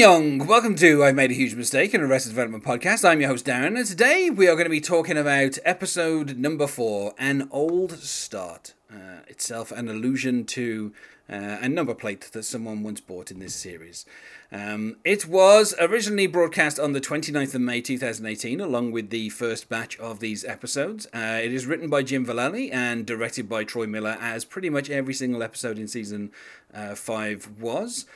[0.00, 0.46] Young.
[0.46, 3.06] Welcome to I've Made a Huge Mistake in Arrested Development podcast.
[3.06, 6.66] I'm your host Darren, and today we are going to be talking about episode number
[6.66, 8.72] four, An Old Start.
[8.90, 10.94] Uh, itself an allusion to
[11.28, 14.06] uh, a number plate that someone once bought in this series.
[14.50, 19.68] Um, it was originally broadcast on the 29th of May 2018, along with the first
[19.68, 21.08] batch of these episodes.
[21.12, 24.88] Uh, it is written by Jim Vallely and directed by Troy Miller, as pretty much
[24.88, 26.30] every single episode in season
[26.72, 28.06] uh, five was.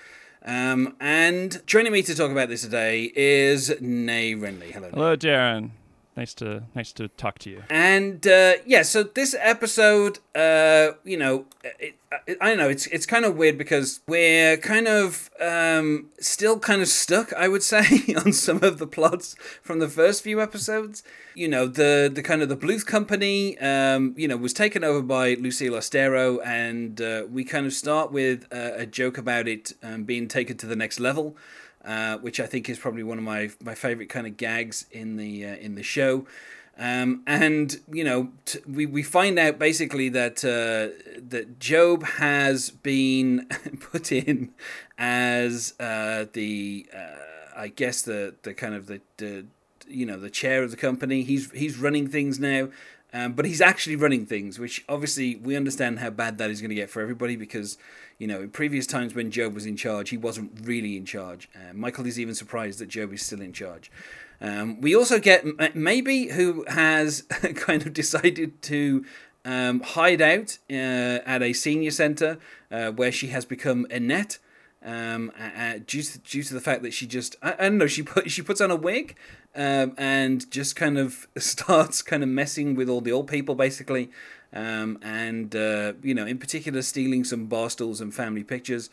[0.45, 4.73] Um, and joining me to talk about this today is Nay Renly.
[4.73, 4.91] Hello.
[4.93, 5.71] Hello, Darren.
[6.17, 7.65] Nice to nice to talk to you.
[7.69, 11.97] And uh, yeah, so this episode, uh, you know, it,
[12.29, 12.69] it, I don't know.
[12.69, 17.49] It's it's kind of weird because we're kind of um, still kind of stuck, I
[17.49, 21.03] would say, on some of the plots from the first few episodes.
[21.35, 25.03] You know, the the kind of the Bluth Company, um, you know, was taken over
[25.03, 30.05] by Lucille Austero, and uh, we kind of start with a joke about it um,
[30.05, 31.37] being taken to the next level.
[31.85, 35.17] Uh, which I think is probably one of my my favorite kind of gags in
[35.17, 36.27] the uh, in the show.
[36.79, 40.97] Um, and you know, t- we we find out basically that uh,
[41.29, 43.47] that Gob has been
[43.81, 44.55] put in
[44.99, 49.45] as uh, the uh, I guess the the kind of the, the
[49.87, 51.23] you know the chair of the company.
[51.23, 52.69] He's he's running things now.
[53.13, 56.71] Um, but he's actually running things, which obviously we understand how bad that is going
[56.71, 57.79] to get for everybody because
[58.25, 61.47] you know, in previous times when Gob was in charge, he wasn't really in charge.
[61.55, 63.93] Uh, Michael is even surprised that Gob is still in charge.
[64.41, 67.21] Um, we also get Maeby who has
[67.55, 69.05] kind of decided to
[69.45, 72.39] um, hide out uh, at a senior centre
[72.71, 74.39] uh, where she has become Annette.
[74.83, 77.87] Um, uh, due to due to the fact that she just I, I don't know
[77.87, 79.17] she put she puts on a wig
[79.55, 84.11] um, and just kind of starts kind of messing with all the old people basically
[84.55, 88.89] um, and uh, you know, in particular, stealing some bar stools and family pictures.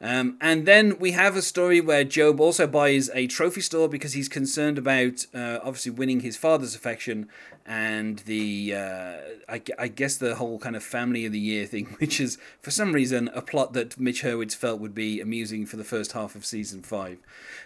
[0.00, 4.14] Um, and then we have a story where Gob also buys a trophy store because
[4.14, 7.28] he's concerned about uh, obviously winning his father's affection
[7.64, 9.16] and the uh,
[9.48, 12.72] I, I, guess the whole kind of family of the year thing, which is for
[12.72, 16.34] some reason a plot that Mitch Hurwitz felt would be amusing for the first half
[16.34, 17.18] of season five.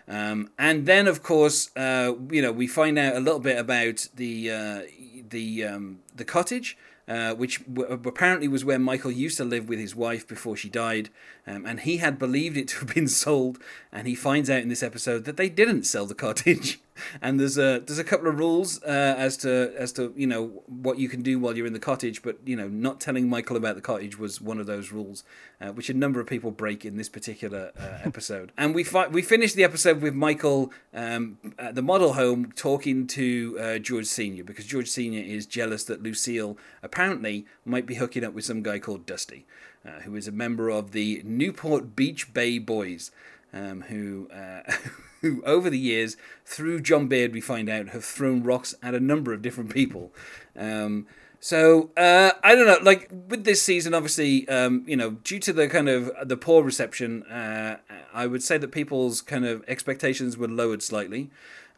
[0.07, 4.09] Um, and then of course uh, you know we find out a little bit about
[4.15, 4.83] the uh,
[5.31, 6.77] the um, the cottage
[7.09, 10.69] uh, which w- apparently was where Michael used to live with his wife before she
[10.69, 11.11] died.
[11.47, 13.59] Um, and he had believed it to have been sold,
[13.93, 16.81] and he finds out in this episode that they didn't sell the cottage.
[17.23, 20.63] And there's a there's a couple of rules uh, as to as to you know
[20.67, 23.57] what you can do while you're in the cottage, but you know not telling Michael
[23.57, 25.25] about the cottage was one of those rules,
[25.61, 28.53] uh, which a number of people break in this particular uh, episode.
[28.57, 33.07] and we fi- we finished the episode with Michael um, at the model home talking
[33.07, 38.25] to uh, George Senior because George Senior is jealous that Lucille apparently might be hooking
[38.25, 39.47] up with some guy called Dusty,
[39.87, 43.11] uh, who is a member of the Newport Beach Bay Boys,
[43.53, 44.29] um, who.
[45.27, 49.01] Who, over the years, through John Beard, we find out, have thrown rocks at a
[49.01, 50.13] number of different people.
[50.57, 51.07] Um,
[51.41, 52.79] so uh, I don't know.
[52.83, 56.63] Like with this season, obviously, um, you know, due to the kind of the poor
[56.63, 57.79] reception, uh,
[58.13, 61.31] I would say that people's kind of expectations were lowered slightly.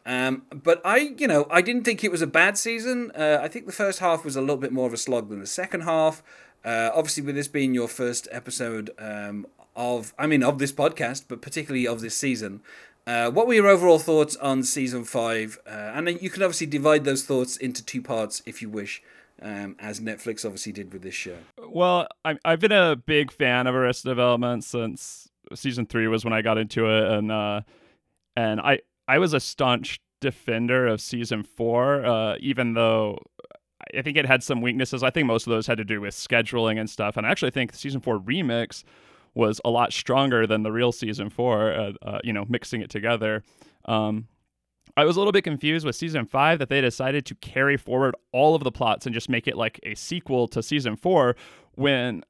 [0.07, 3.11] Um, but I, you know, I didn't think it was a bad season.
[3.15, 5.41] Uh, I think the first half was a little bit more of a slog than
[5.41, 6.23] the second half.
[6.65, 11.25] Uh, obviously, with this being your first episode um, of, I mean, of this podcast,
[11.29, 12.63] but particularly of this season,
[13.09, 15.59] uh, what were your overall thoughts on season five?
[15.67, 19.03] Uh, and you can obviously divide those thoughts into two parts if you wish,
[19.41, 21.39] um, as Netflix obviously did with this show.
[21.71, 26.35] Well, I, I've been a big fan of Arrested Development since season three was when
[26.35, 27.63] I got into it, and uh,
[28.37, 33.21] and I I was a staunch defender of season four, uh, even though
[33.97, 35.03] I think it had some weaknesses.
[35.03, 37.53] I think most of those had to do with scheduling and stuff, and I actually
[37.53, 38.85] think season four remix
[39.39, 41.73] was a lot stronger than the real season four.
[41.73, 43.45] Uh, uh, you know, mixing it together.
[43.85, 44.27] Um,
[44.97, 48.17] I was a little bit confused with season five that they decided to carry forward
[48.33, 51.37] all of the plots and just make it like a sequel to season four
[51.77, 52.25] when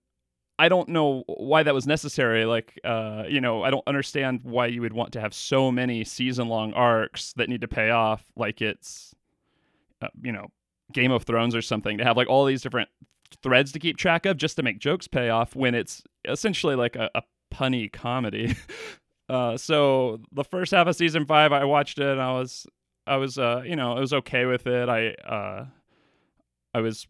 [0.58, 2.44] I don't know why that was necessary.
[2.44, 6.04] Like, uh, you know, I don't understand why you would want to have so many
[6.04, 9.14] season long arcs that need to pay off like it's,
[10.02, 10.48] uh, you know,
[10.92, 12.90] Game of Thrones or something to have like all these different
[13.42, 16.96] threads to keep track of just to make jokes pay off when it's essentially like
[16.96, 17.22] a, a
[17.52, 18.54] punny comedy.
[19.28, 22.66] uh, so the first half of season five, I watched it and I was,
[23.06, 24.88] I was, uh, you know, I was okay with it.
[24.88, 25.66] I, uh,
[26.74, 27.06] I was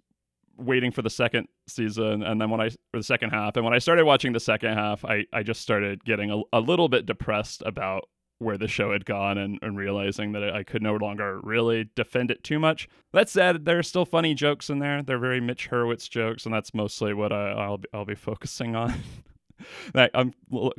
[0.56, 3.78] waiting for the second season and then when I the second half and when I
[3.78, 7.62] started watching the second half I, I just started getting a, a little bit depressed
[7.64, 8.08] about
[8.38, 12.30] where the show had gone and, and realizing that I could no longer really defend
[12.30, 12.88] it too much.
[13.12, 15.02] That said, there are still funny jokes in there.
[15.02, 18.76] They're very Mitch Hurwitz jokes, and that's mostly what I, will be, I'll be focusing
[18.76, 18.94] on.
[19.94, 20.32] I'm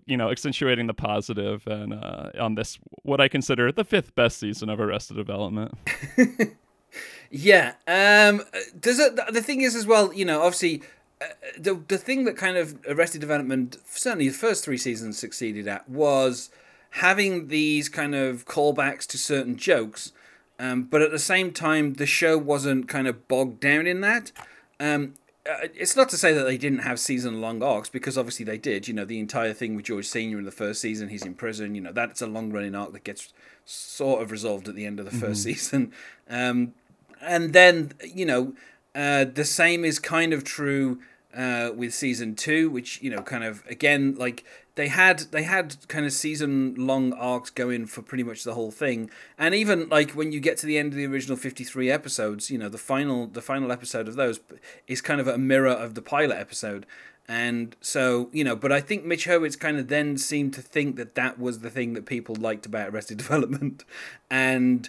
[0.05, 4.39] you know accentuating the positive and uh, on this what I consider the fifth best
[4.39, 5.73] season of Arrested Development.
[7.29, 8.43] yeah, um,
[8.79, 9.19] does it?
[9.33, 10.83] The thing is as well, you know, obviously.
[11.21, 11.25] Uh,
[11.57, 15.89] the the thing that kind of Arrested Development certainly the first three seasons succeeded at
[15.89, 16.49] was
[16.91, 20.11] having these kind of callbacks to certain jokes,
[20.57, 24.31] um, but at the same time the show wasn't kind of bogged down in that.
[24.79, 25.13] Um,
[25.49, 28.57] uh, it's not to say that they didn't have season long arcs because obviously they
[28.57, 28.87] did.
[28.87, 31.75] You know, the entire thing with George Senior in the first season, he's in prison.
[31.75, 33.33] You know, that's a long running arc that gets
[33.65, 35.33] sort of resolved at the end of the 1st mm-hmm.
[35.33, 35.93] season.
[36.29, 36.73] Um,
[37.21, 38.53] and then you know,
[38.93, 40.99] uh, the same is kind of true
[41.35, 44.43] uh, with season two, which you know, kind of again like
[44.79, 48.71] they had they had kind of season long arcs going for pretty much the whole
[48.71, 49.11] thing.
[49.37, 52.57] And even like when you get to the end of the original 53 episodes you
[52.57, 54.39] know the final the final episode of those
[54.87, 56.85] is kind of a mirror of the pilot episode.
[57.27, 60.95] And so you know but i think mitch hurwitz kind of then seemed to think
[60.95, 63.83] that that was the thing that people liked about arrested development.
[64.31, 64.87] And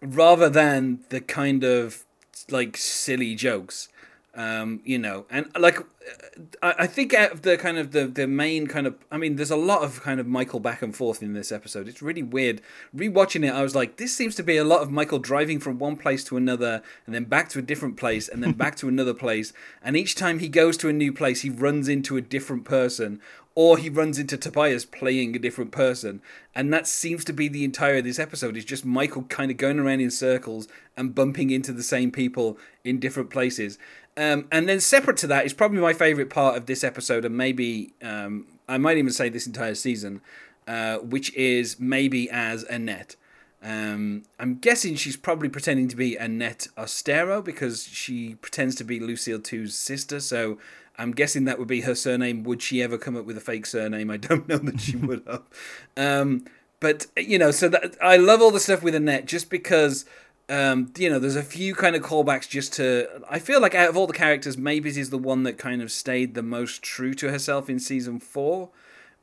[0.00, 2.04] rather than the kind of
[2.48, 3.88] like silly jokes
[4.34, 5.78] um, you know, and like
[6.62, 9.36] I, I think out of the kind of the the main kind of I mean,
[9.36, 11.86] there's a lot of kind of Michael back and forth in this episode.
[11.86, 12.62] It's really weird.
[12.96, 15.78] Rewatching it, I was like, this seems to be a lot of Michael driving from
[15.78, 18.88] one place to another, and then back to a different place, and then back to
[18.88, 19.52] another place.
[19.82, 23.20] And each time he goes to a new place, he runs into a different person,
[23.54, 26.22] or he runs into Tobias playing a different person.
[26.54, 29.56] And that seems to be the entire of this episode is just Michael kind of
[29.56, 33.78] going around in circles and bumping into the same people in different places.
[34.16, 37.36] Um, and then separate to that is probably my favorite part of this episode, and
[37.36, 40.20] maybe um, I might even say this entire season,
[40.68, 43.16] uh, which is Maeby as Annette.
[43.62, 48.98] Um, I'm guessing she's probably pretending to be Annette Austero because she pretends to be
[48.98, 50.18] Lucille 2's sister.
[50.18, 50.58] So
[50.98, 52.42] I'm guessing that would be her surname.
[52.42, 54.10] Would she ever come up with a fake surname?
[54.10, 55.42] I don't know that she would have.
[55.96, 56.46] Um,
[56.80, 60.04] but you know, so that I love all the stuff with Annette just because
[60.52, 63.08] um, you know, there's a few kind of callbacks just to.
[63.28, 65.90] I feel like out of all the characters, Mavis is the one that kind of
[65.90, 68.68] stayed the most true to herself in season four.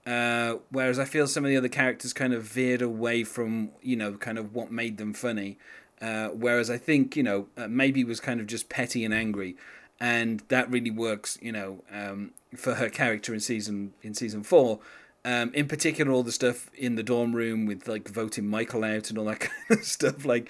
[0.07, 3.95] Uh, whereas I feel some of the other characters kind of veered away from, you
[3.95, 5.59] know, kind of what made them funny.
[6.01, 9.55] Uh, whereas I think, you know, uh, Maeby was kind of just petty and angry,
[9.99, 14.79] and that really works, you know, um, for her character in season in season four.
[15.23, 19.11] Um, in particular, all the stuff in the dorm room with like voting Michael out
[19.11, 19.39] and all that
[19.69, 20.25] kind of stuff.
[20.25, 20.49] Like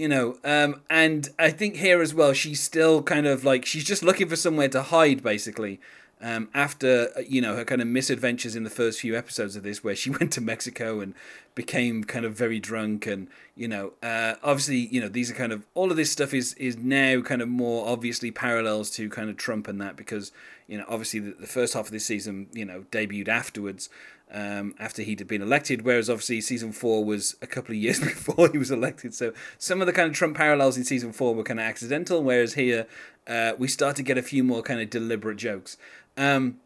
[0.00, 3.84] you know um, and i think here as well she's still kind of like she's
[3.84, 5.78] just looking for somewhere to hide basically
[6.22, 9.62] um, after uh, you know her kind of misadventures in the first few episodes of
[9.62, 11.12] this where she went to mexico and
[11.54, 15.52] became kind of very drunk and you know uh, obviously you know these are kind
[15.52, 19.28] of all of this stuff is is now kind of more obviously parallels to kind
[19.28, 20.32] of trump and that because
[20.66, 23.90] you know obviously the, the first half of this season you know debuted afterwards
[24.32, 28.48] um, after he'd been elected, whereas obviously season four was a couple of years before
[28.50, 29.14] he was elected.
[29.14, 32.22] So some of the kind of Trump parallels in season four were kind of accidental,
[32.22, 32.86] whereas here
[33.26, 35.76] uh, we start to get a few more kind of deliberate jokes.
[36.16, 36.58] Um,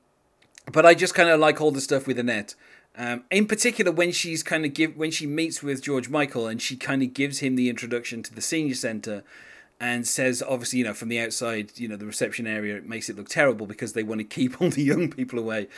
[0.73, 2.54] but I just kind of like all the stuff with Annette.
[2.97, 6.62] Um, in particular, when she's kind of give when she meets with George Michael and
[6.62, 9.25] she kind of gives him the introduction to the senior center,
[9.80, 13.09] and says obviously you know from the outside you know the reception area it makes
[13.09, 15.68] it look terrible because they want to keep all the young people away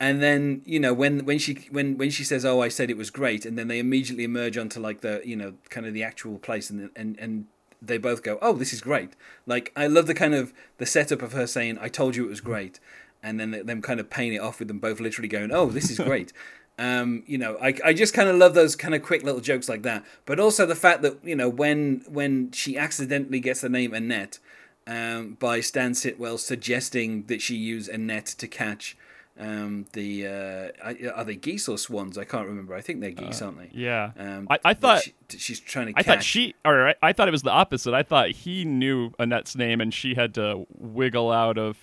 [0.00, 2.96] and then you know when when she when when she says oh i said it
[2.96, 6.02] was great and then they immediately emerge onto like the you know kind of the
[6.02, 7.46] actual place and and and
[7.80, 9.14] they both go oh this is great
[9.46, 12.30] like i love the kind of the setup of her saying i told you it
[12.30, 12.80] was great
[13.22, 15.90] and then them kind of paying it off with them both literally going oh this
[15.90, 16.32] is great
[16.78, 19.68] um, you know, I, I just kind of love those kind of quick little jokes
[19.68, 20.04] like that.
[20.26, 24.38] But also the fact that you know when when she accidentally gets the name Annette
[24.86, 28.96] um, by Stan Sitwell suggesting that she use a net to catch
[29.38, 32.16] um, the uh, are they geese or swans?
[32.16, 32.74] I can't remember.
[32.74, 33.70] I think they're geese, uh, aren't they?
[33.72, 34.12] Yeah.
[34.16, 35.98] Um, I, I thought she, she's trying to.
[35.98, 36.54] I thought she.
[36.64, 37.94] Or I, I thought it was the opposite.
[37.94, 41.76] I thought he knew Annette's name and she had to wiggle out of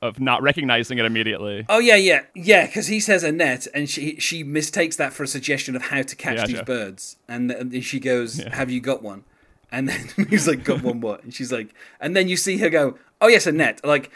[0.00, 1.64] of not recognizing it immediately.
[1.68, 2.66] Oh yeah, yeah, yeah.
[2.66, 6.16] Because he says Annette, and she she mistakes that for a suggestion of how to
[6.16, 8.54] catch these birds, and, and she goes, yeah.
[8.54, 9.24] "Have you got one?"
[9.70, 12.70] And then he's like, "Got one what?" And she's like, and then you see her
[12.70, 14.10] go, "Oh yes, Annette." Like,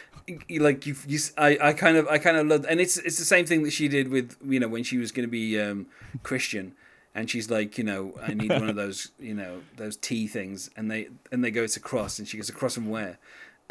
[0.50, 3.24] like you, you I, I kind of, I kind of love, and it's it's the
[3.24, 5.86] same thing that she did with you know when she was going to be um,
[6.22, 6.74] Christian.
[7.14, 10.70] And she's like, you know, I need one of those, you know, those tea things,
[10.78, 13.18] and they and they go to cross, and she goes across from where,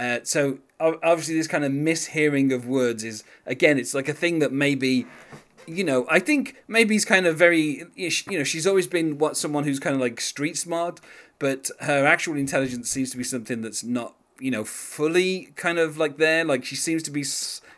[0.01, 4.39] uh, so obviously, this kind of mishearing of words is again, it's like a thing
[4.39, 5.05] that maybe,
[5.67, 9.37] you know, I think maybe he's kind of very, you know, she's always been what
[9.37, 10.99] someone who's kind of like street smart,
[11.37, 15.97] but her actual intelligence seems to be something that's not you know, fully kind of
[15.97, 16.43] like there.
[16.43, 17.23] Like she seems to be,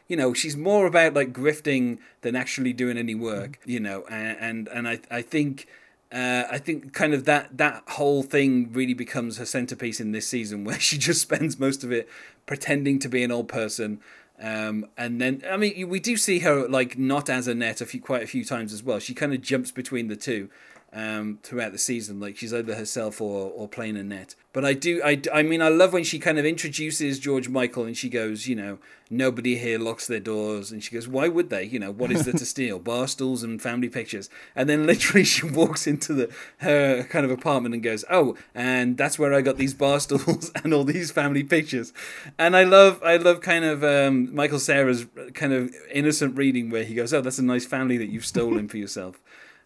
[0.08, 4.38] you know, she's more about like grifting than actually doing any work, you know, and
[4.40, 5.68] and, and I I think.
[6.12, 10.28] Uh, I think kind of that that whole thing really becomes her centerpiece in this
[10.28, 12.08] season, where she just spends most of it
[12.46, 14.00] pretending to be an old person,
[14.40, 18.00] um, and then I mean we do see her like not as Annette a few
[18.00, 19.00] quite a few times as well.
[19.00, 20.52] She kind of jumps between the two,
[20.94, 22.20] um, throughout the season.
[22.20, 24.36] Like she's either herself or, or playing Annette.
[24.54, 27.86] But I do, I, I mean, I love when she kind of introduces George Michael
[27.86, 28.78] and she goes, you know,
[29.10, 30.72] nobody here locks their doors.
[30.72, 31.64] And she goes, why would they?
[31.64, 32.78] You know, what is there to steal?
[32.78, 34.30] Bar stools and family pictures.
[34.56, 38.96] And then literally she walks into the her kind of apartment and goes, oh, and
[38.96, 41.92] that's where I got these bar stools and all these family pictures.
[42.38, 46.84] And I love, I love kind of um, Michael Cera's kind of innocent reading where
[46.84, 49.20] he goes, oh, that's a nice family that you've stolen for yourself.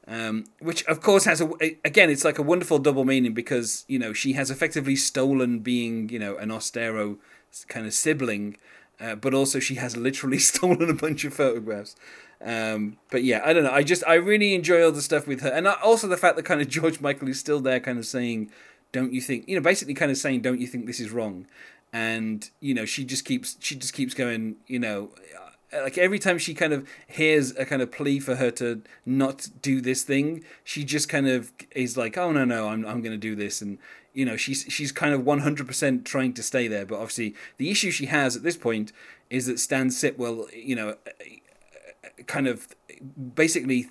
[0.10, 1.50] Um, which of course has a
[1.84, 6.08] again it's like a wonderful double meaning because you know she has effectively stolen being
[6.08, 7.18] you know an Austero
[7.68, 8.56] kind of sibling
[9.02, 11.96] uh, but also she has literally stolen a bunch of photographs.
[12.42, 13.72] Um, but yeah I don't know.
[13.72, 15.50] I just I really enjoy all the stuff with her.
[15.50, 18.50] And also the fact that kind of George Michael is still there kind of saying
[18.94, 21.48] don't you think you know basically kind of saying don't you think this is wrong?
[21.92, 25.10] And you know she just keeps she just keeps going you know
[25.74, 29.50] like every time she kind of hears a kind of plea for her to not
[29.62, 33.12] do this thing, she just kind of is like, "Oh no, no, I'm I'm going
[33.14, 33.78] to do this," and
[34.14, 36.86] you know she's she's kind of 100% trying to stay there.
[36.86, 38.94] But obviously, the issue she has at this point
[39.30, 40.96] is that Stan Sitwell, you know,
[42.28, 42.70] kind of
[43.36, 43.90] basically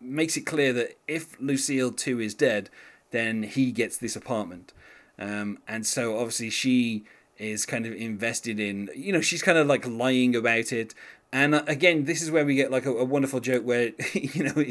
[0.00, 2.70] makes it clear that if Lucille 2 is dead,
[3.10, 4.72] then he gets this apartment,
[5.18, 7.04] um, and so obviously she
[7.38, 10.94] is kind of invested in you know she's kind of like lying about it.
[11.30, 14.44] And uh, again this is where we get like a, a wonderful joke where you
[14.44, 14.64] know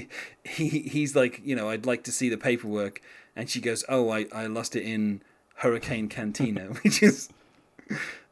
[0.44, 3.02] he he's like you know i'd like to see the paperwork.
[3.36, 5.22] And she goes oh i, I lost it in
[5.56, 7.30] hurricane cantina which is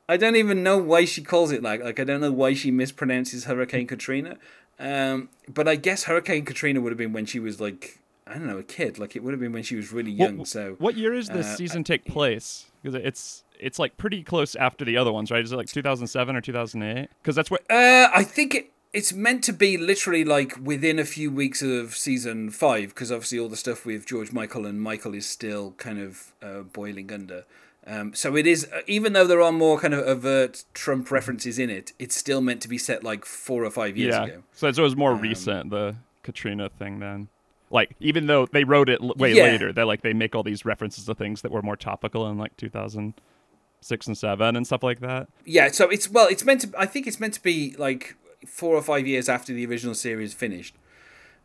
[0.07, 2.71] i don't even know why she calls it like like i don't know why she
[2.71, 4.37] mispronounces hurricane katrina.
[4.77, 8.47] Um, but i guess hurricane katrina would have been when she was like I don't
[8.47, 8.97] know, a kid.
[8.97, 10.39] Like it would have been when she was really young.
[10.39, 12.65] What, so, what year is this uh, season take place?
[12.81, 15.43] Because it's it's like pretty close after the other ones, right?
[15.43, 17.09] Is it like 2007 or 2008?
[17.21, 17.61] Because that's what.
[17.69, 21.95] Uh, I think it, it's meant to be literally like within a few weeks of
[21.95, 25.99] season five, because obviously all the stuff with George Michael and Michael is still kind
[25.99, 27.45] of uh, boiling under.
[27.87, 31.59] Um, so it is, uh, even though there are more kind of overt Trump references
[31.59, 34.23] in it, it's still meant to be set like four or five years yeah.
[34.23, 34.43] ago.
[34.53, 37.27] So it was more um, recent, the Katrina thing then.
[37.69, 39.43] Like even though they wrote it way yeah.
[39.43, 42.37] later, they like they make all these references to things that were more topical in
[42.37, 45.27] like 2006 and seven and stuff like that.
[45.45, 46.71] Yeah, so it's well, it's meant to.
[46.77, 50.33] I think it's meant to be like four or five years after the original series
[50.33, 50.75] finished.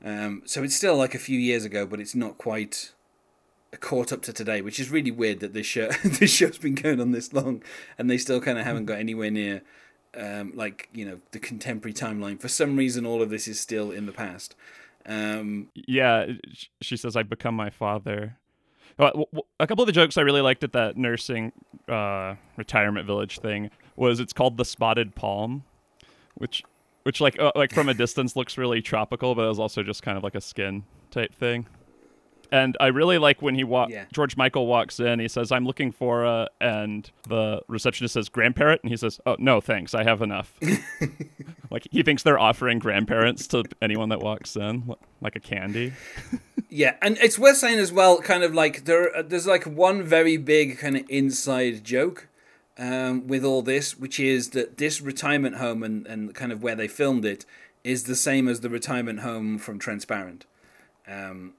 [0.05, 2.93] Um, so it's still like a few years ago, but it's not quite
[3.79, 7.01] caught up to today, which is really weird that this show this show's been going
[7.01, 7.63] on this long,
[7.99, 9.63] and they still kind of haven't got anywhere near
[10.17, 12.41] um, like you know the contemporary timeline.
[12.41, 14.55] For some reason, all of this is still in the past.
[15.07, 16.27] Um, yeah,
[16.81, 18.37] she says, "I've become my father."
[18.99, 21.53] a couple of the jokes I really liked at that nursing
[21.89, 25.65] uh, retirement village thing was it's called the spotted palm,
[26.35, 26.63] which
[27.05, 30.03] which like uh, like from a distance looks really tropical, but it was also just
[30.03, 31.67] kind of like a skin type thing.
[32.53, 33.91] And I really like when he walk.
[33.91, 34.05] Yeah.
[34.13, 35.21] George Michael walks in.
[35.21, 39.37] He says, "I'm looking for a," and the receptionist says, "Grandparent," and he says, "Oh
[39.39, 40.55] no, thanks, I have enough."
[41.71, 45.93] like he thinks they're offering grandparents to anyone that walks in, like a candy.
[46.69, 50.37] yeah, and it's worth saying as well, kind of like there, there's like one very
[50.37, 52.29] big kind of inside joke
[52.79, 56.75] um, with all this, which is that this retirement home and and kind of where
[56.75, 57.45] they filmed it
[57.85, 60.47] is the same as the retirement home from Transparent.
[61.09, 61.55] Um,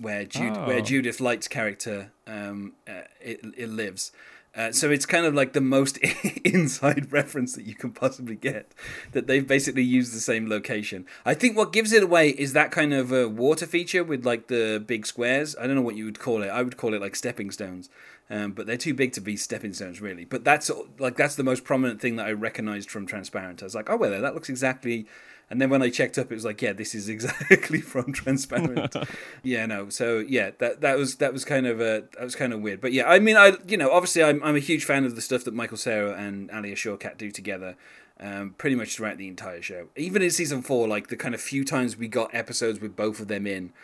[0.00, 0.66] where Jude, oh.
[0.66, 4.12] where Judith Light's character um, uh, it, it lives.
[4.56, 5.98] Uh, so it's kind of like the most
[6.44, 8.72] inside reference that you can possibly get.
[9.12, 11.04] That they've basically used the same location.
[11.26, 14.48] I think what gives it away is that kind of a water feature with like
[14.48, 15.54] the big squares.
[15.60, 16.48] I don't know what you would call it.
[16.48, 17.90] I would call it like stepping stones.
[18.28, 20.24] Um, but they're too big to be stepping stones, really.
[20.24, 23.62] But that's like that's the most prominent thing that I recognized from Transparent.
[23.62, 25.06] I was like, oh well, that looks exactly
[25.48, 28.94] and then when I checked up, it was like, yeah, this is exactly from Transparent.
[29.42, 29.88] yeah, no.
[29.88, 32.80] So yeah, that that was that was kind of a that was kind of weird.
[32.80, 35.22] But yeah, I mean, I you know, obviously, I'm I'm a huge fan of the
[35.22, 37.76] stuff that Michael Cera and Alia Shawkat do together.
[38.18, 39.88] Um, pretty much throughout the entire show.
[39.94, 43.20] Even in season four, like the kind of few times we got episodes with both
[43.20, 43.74] of them in,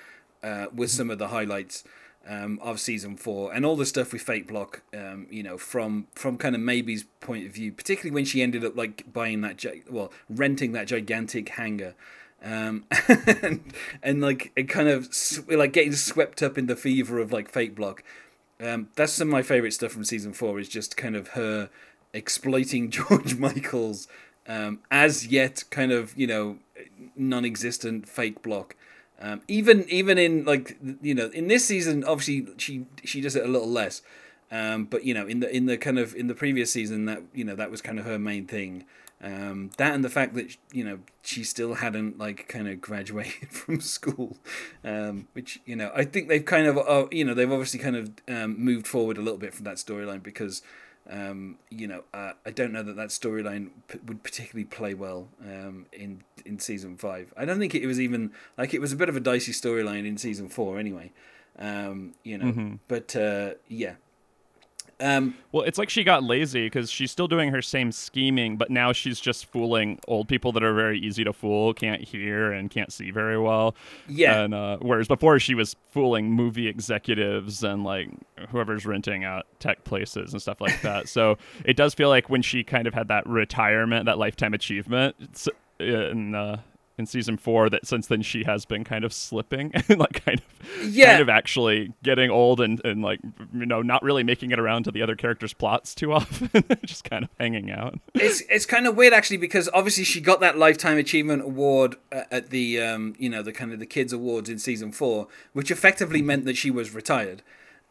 [0.42, 1.85] uh, with some of the highlights
[2.29, 6.38] um, of season four, and all the stuff with FakeBlock, um, you know, from from
[6.38, 10.12] kind of Maeby's point of view, particularly when she ended up like buying that, well,
[10.29, 11.95] renting that gigantic hangar.
[12.45, 12.85] Um,
[13.43, 15.09] and, and like it kind of
[15.49, 18.00] like getting swept up in the fever of like FakeBlock,
[18.61, 20.59] Um, that's some of my favorite stuff from season four.
[20.59, 21.71] Is just kind of her
[22.12, 24.09] exploiting George Michael's
[24.47, 26.59] um, as yet kind of you know
[27.17, 28.76] non-existent fake block.
[29.23, 33.45] Um, even even in like you know in this season, obviously she she does it
[33.45, 34.02] a little less.
[34.50, 37.23] Um, but you know in the in the kind of in the previous season that
[37.33, 38.85] you know that was kind of her main thing.
[39.23, 43.49] Um, that and the fact that you know she still hadn't like kind of graduated
[43.50, 44.37] from school,
[44.83, 47.97] um, which you know I think they've kind of uh, you know they've obviously kind
[47.97, 50.62] of um, moved forward a little bit from that storyline because
[51.11, 55.29] um, you know uh, I don't know that that storyline p- would particularly play well
[55.43, 57.33] um, in in season five.
[57.37, 60.07] I don't think it was even like it was a bit of a dicey storyline
[60.07, 61.13] in season four anyway.
[61.59, 62.75] Um, you know, mm-hmm.
[62.89, 63.95] but uh, yeah,
[65.03, 68.71] um, well, it's like she got lazy because she's still doing her same scheming, but
[68.71, 72.71] now she's just fooling old people that are very easy to fool, can't hear and
[72.71, 73.75] can't see very well.
[74.09, 74.43] Yeah.
[74.43, 78.11] And uh, whereas before she was fooling movie executives and like
[78.51, 81.09] whoever's renting out tech places and stuff like that.
[81.09, 85.17] so it does feel like when she kind of had that retirement, that lifetime achievement,
[85.81, 86.61] in uh,
[87.03, 90.41] in season four that since then she has been kind of slipping and like kind
[90.41, 91.13] of yeah.
[91.13, 93.21] kind of actually getting old and, and like
[93.53, 97.05] you know not really making it around to the other characters plots too often just
[97.05, 100.57] kind of hanging out it's it's kind of weird actually because obviously she got that
[100.57, 104.59] lifetime achievement award at the um you know the kind of the kids awards in
[104.59, 107.43] season four which effectively meant that she was retired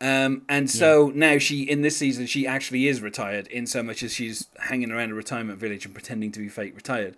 [0.02, 1.14] um, and so yeah.
[1.16, 4.92] now she, in this season, she actually is retired in so much as she's hanging
[4.92, 7.16] around a retirement village and pretending to be fake retired.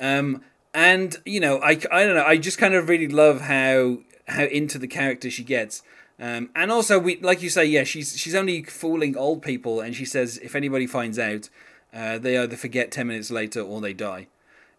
[0.00, 0.42] Um,
[0.74, 3.98] and you know, I, I don't know, I just kind of really love how
[4.28, 5.82] how into the character she gets.
[6.18, 9.94] Um, and also, we like you say, yeah, she's she's only fooling old people, and
[9.94, 11.48] she says if anybody finds out,
[11.92, 14.28] uh, they either forget ten minutes later or they die.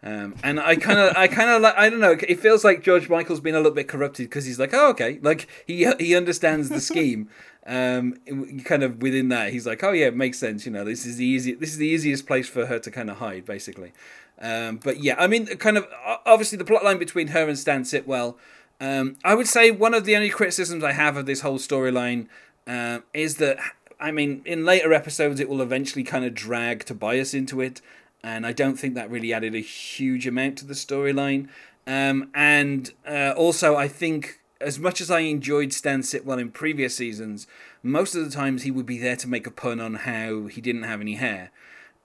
[0.06, 2.18] Um, and I kind of, I kind of like, I don't know.
[2.28, 5.18] It feels like George Michael's been a little bit corrupted because he's like, oh, okay,
[5.22, 7.30] like he he understands the scheme.
[7.66, 8.18] Um,
[8.66, 10.66] kind of within that, he's like, oh yeah, it makes sense.
[10.66, 13.10] You know, this is the easy, this is the easiest place for her to kind
[13.10, 13.94] of hide, basically.
[14.40, 15.88] Um, but yeah, I mean, kind of
[16.26, 18.38] obviously the plot line between her and Stan Sitwell.
[18.82, 22.28] Um, I would say one of the only criticisms I have of this whole storyline
[22.68, 23.58] uh, is that
[24.00, 27.82] I mean, in later episodes, it will eventually kind of drag Tobias into it,
[28.22, 31.48] and I don't think that really added a huge amount to the storyline.
[31.88, 36.96] Um, and uh, also, I think as much as I enjoyed Stan Sitwell in previous
[36.96, 37.48] seasons,
[37.82, 40.60] most of the times he would be there to make a pun on how he
[40.60, 41.52] didn't have any hair.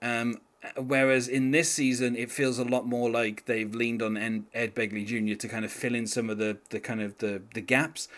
[0.00, 0.40] Um,
[0.76, 5.06] Whereas in this season, it feels a lot more like they've leaned on Ed Begley
[5.06, 5.36] Jr.
[5.36, 8.08] to kind of fill in some of the, the kind of the, the gaps.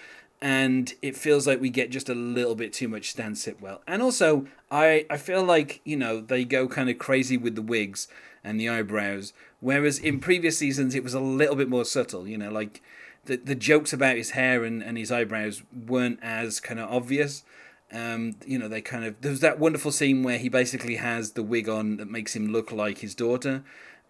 [0.40, 3.81] And it feels like we get just a little bit too much Stan Sitwell.
[3.87, 7.62] And also, I, I feel like, you know, they go kind of crazy with the
[7.62, 8.09] wigs
[8.42, 9.35] and the eyebrows.
[9.61, 12.81] Whereas in previous seasons, it was a little bit more subtle, you know, like
[13.26, 17.42] the, the jokes about his hair and, and his eyebrows weren't as kind of obvious.
[17.92, 21.42] Um, you know, they kind of there's that wonderful scene where he basically has the
[21.42, 23.64] wig on that makes him look like his daughter,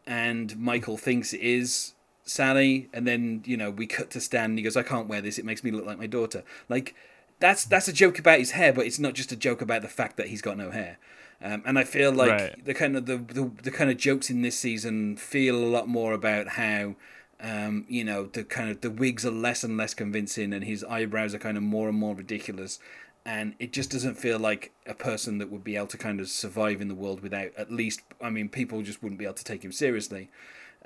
[0.06, 4.58] and Michael thinks it is Sally, and then you know we cut to Stan, and
[4.58, 6.94] he goes, "I can't wear this; it makes me look like my daughter." Like
[7.38, 9.88] that's that's a joke about his hair, but it's not just a joke about the
[9.88, 10.98] fact that he's got no hair.
[11.42, 12.64] Um, and I feel like right.
[12.64, 15.88] the kind of the, the the kind of jokes in this season feel a lot
[15.88, 16.96] more about how
[17.40, 20.84] um, you know the kind of the wigs are less and less convincing, and his
[20.84, 22.78] eyebrows are kind of more and more ridiculous,
[23.24, 26.28] and it just doesn't feel like a person that would be able to kind of
[26.28, 29.44] survive in the world without at least i mean people just wouldn't be able to
[29.44, 30.30] take him seriously.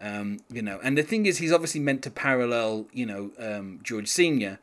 [0.00, 3.80] Um, you know and the thing is he's obviously meant to parallel you know um,
[3.82, 4.58] george senior.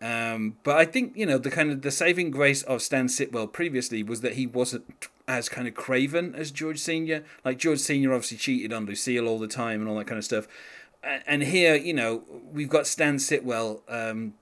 [0.00, 3.50] Um, but i think you know the kind of the saving grace of stan sitwell
[3.52, 7.24] previously was that he wasn't as kind of craven as george senior.
[7.44, 10.24] Like george senior obviously cheated on lucille all the time and all that kind of
[10.24, 10.46] stuff.
[11.02, 14.34] And here you know we've got stan sitwell um,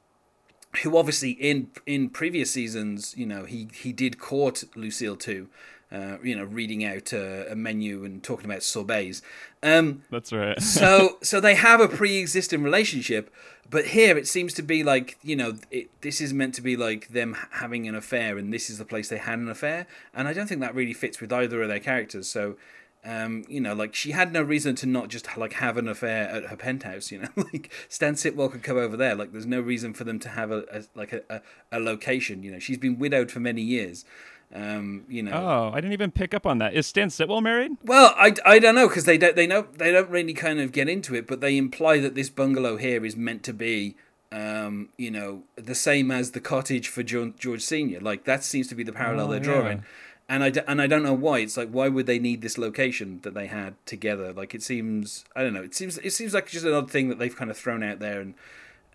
[0.82, 5.48] who obviously in in previous seasons, you know, he he did court Lucille 2.
[5.92, 9.22] Uh, you know, reading out uh, a menu and talking about sorbets.
[9.62, 10.60] Um, That's right.
[10.62, 13.32] so, so they have a pre-existing relationship,
[13.70, 16.76] but here it seems to be like you know, it, this is meant to be
[16.76, 20.26] like them having an affair, and this is the place they had an affair, and
[20.26, 22.28] I don't think that really fits with either of their characters.
[22.28, 22.56] So,
[23.04, 26.28] um, you know, like she had no reason to not just like have an affair
[26.28, 27.12] at her penthouse.
[27.12, 29.14] You know, like Stan Sitwell could come over there.
[29.14, 31.40] Like, there's no reason for them to have a, a like a, a,
[31.72, 32.42] a, location.
[32.42, 34.06] You know, she's been widowed for many years.
[34.54, 35.32] Um, you know.
[35.32, 36.74] Oh, I didn't even pick up on that.
[36.74, 37.72] Is Stan Sitwell married?
[37.84, 40.72] Well, I, I don't know because they don't they know they don't really kind of
[40.72, 43.96] get into it, but they imply that this bungalow here is meant to be.
[44.32, 48.00] Um, you know, the same as the cottage for George, George Senior.
[48.00, 49.84] Like that seems to be the parallel oh, they're drawing.
[50.26, 51.40] And I, and I don't know why.
[51.40, 54.32] It's like why would they need this location that they had together?
[54.32, 55.62] Like it seems I don't know.
[55.62, 57.98] It seems it seems like just an odd thing that they've kind of thrown out
[58.00, 58.34] there, and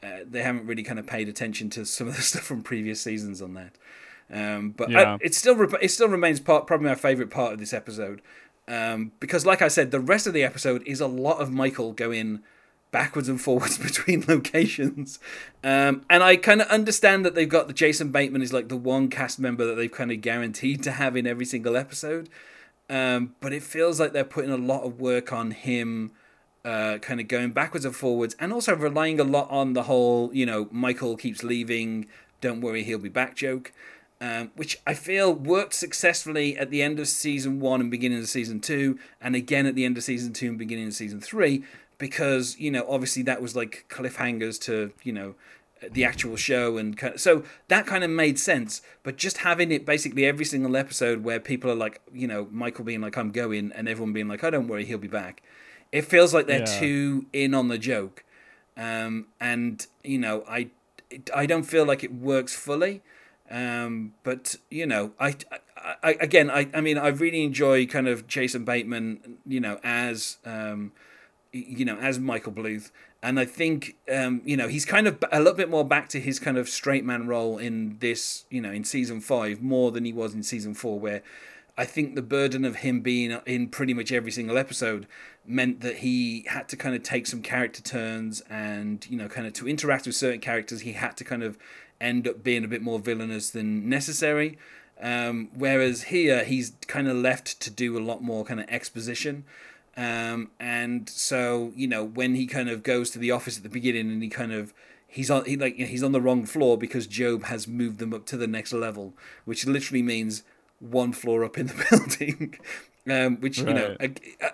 [0.02, 3.00] uh, they haven't really kind of paid attention to some of the stuff from previous
[3.02, 3.76] seasons on that.
[4.32, 5.13] Um, but Yeah.
[5.13, 8.22] I, it still re- it still remains part probably my favorite part of this episode
[8.68, 11.94] um, because, like I said, the rest of the episode is a lot of Michael
[11.94, 12.42] going
[12.91, 15.19] backwards and forwards between locations.
[15.63, 18.78] Um, and I kind of understand that they've got the Jason Bateman is like the
[18.78, 22.30] one cast member that they've kind of guaranteed to have in every single episode.
[22.89, 26.12] Um, but it feels like they're putting a lot of work on him,
[26.65, 30.34] uh, kind of going backwards and forwards, and also relying a lot on the whole,
[30.34, 32.08] you know, Michael keeps leaving,
[32.41, 33.71] don't worry, he'll be back joke.
[34.21, 38.28] Um, which I feel worked successfully at the end of season one and beginning of
[38.28, 41.63] season two, and again at the end of season two and beginning of season three,
[42.00, 45.36] because you know obviously that was like cliffhangers to you know
[45.94, 49.72] the actual show and kind of, so that kind of made sense but just having
[49.72, 53.32] it basically every single episode where people are like you know michael being like i'm
[53.32, 55.42] going and everyone being like oh don't worry he'll be back
[55.92, 56.80] it feels like they're Yeah.
[56.80, 58.26] too in on the joke
[58.76, 60.70] um, and you know i
[61.34, 63.02] i don't feel like it works fully
[63.52, 65.36] um, but you know I,
[65.78, 69.80] I, I again I, I mean i really enjoy kind of jason bateman you know
[69.84, 70.92] as um,
[71.52, 72.92] you know, as Michael Bluth.
[73.22, 76.20] And I think, um, you know, he's kind of a little bit more back to
[76.20, 80.06] his kind of straight man role in this, you know, in season five, more than
[80.06, 81.22] he was in season four, where
[81.78, 85.08] I think the burden of him being in pretty much every single episode
[85.46, 89.48] meant that he had to kind of take some character turns and, you know, kind
[89.48, 91.58] of to interact with certain characters, he had to kind of
[92.00, 94.58] end up being a bit more villainous than necessary.
[95.02, 99.46] Um, whereas here, he's kind of left to do a lot more kind of exposition.
[100.00, 103.70] Um, and so you know when he kind of goes to the office at the
[103.70, 104.74] beginning and he kind of
[105.08, 108.26] he's on he like he's on the wrong floor because Gob has moved them up
[108.28, 110.44] to the next level, which literally means
[110.80, 112.56] one floor up in the building.
[113.10, 113.98] Um, which you know,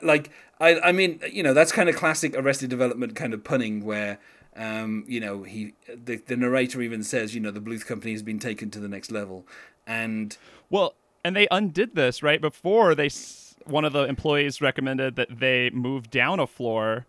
[0.02, 3.84] like I, I mean, you know, that's kind of classic Arrested Development kind of punning,
[3.84, 4.20] where
[4.56, 8.24] um, you know, he the, the narrator even says, you know, the Bluth company has
[8.24, 9.46] been taken to the next level,
[9.86, 10.38] and
[10.70, 13.10] Well, and they undid this right before they.
[13.66, 17.06] One of the employees recommended that they move down a floor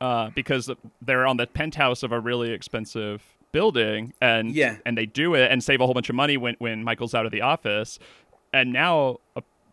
[0.00, 4.76] uh, because they're on the penthouse of a really expensive building, and Yeah.
[4.86, 7.26] and they do it and save a whole bunch of money when when Michael's out
[7.26, 7.98] of the office,
[8.52, 9.18] and now.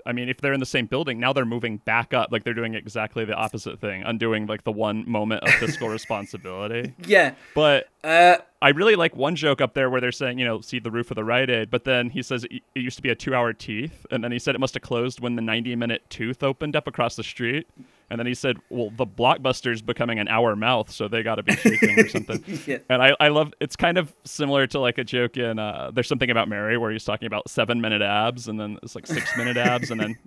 [0.05, 2.31] I mean, if they're in the same building, now they're moving back up.
[2.31, 6.93] Like they're doing exactly the opposite thing, undoing like the one moment of fiscal responsibility.
[7.05, 10.61] yeah, But uh, I really like one joke up there where they're saying, you know,
[10.61, 13.01] see the roof of the Rite Aid, but then he says it it used to
[13.01, 16.09] be a two-hour teeth, and then he said it must have closed when the 90-minute
[16.09, 17.67] tooth opened up across the street,
[18.09, 21.43] and then he said, well, the blockbuster's becoming an hour mouth, so they got to
[21.43, 22.43] be shaking or something.
[22.65, 22.79] Yeah.
[22.89, 26.07] And I, I love it's kind of similar to like a joke in uh, There's
[26.07, 29.91] Something About Mary where he's talking about seven-minute abs, and then it's like six-minute abs,
[29.91, 30.17] and then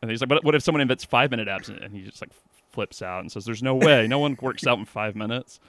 [0.00, 2.30] and he's like, what, what if someone invents five-minute abs, and he just like
[2.70, 5.60] flips out and says, there's no way, no one works out in five minutes.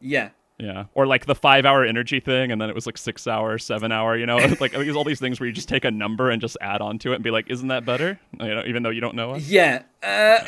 [0.00, 0.30] yeah.
[0.58, 3.92] Yeah, or like the five-hour energy thing, and then it was like six hour, seven
[3.92, 4.16] hour.
[4.16, 6.56] You know, like there's all these things where you just take a number and just
[6.62, 9.02] add on to it and be like, "Isn't that better?" You know, even though you
[9.02, 9.42] don't know it.
[9.42, 10.38] Yeah, uh,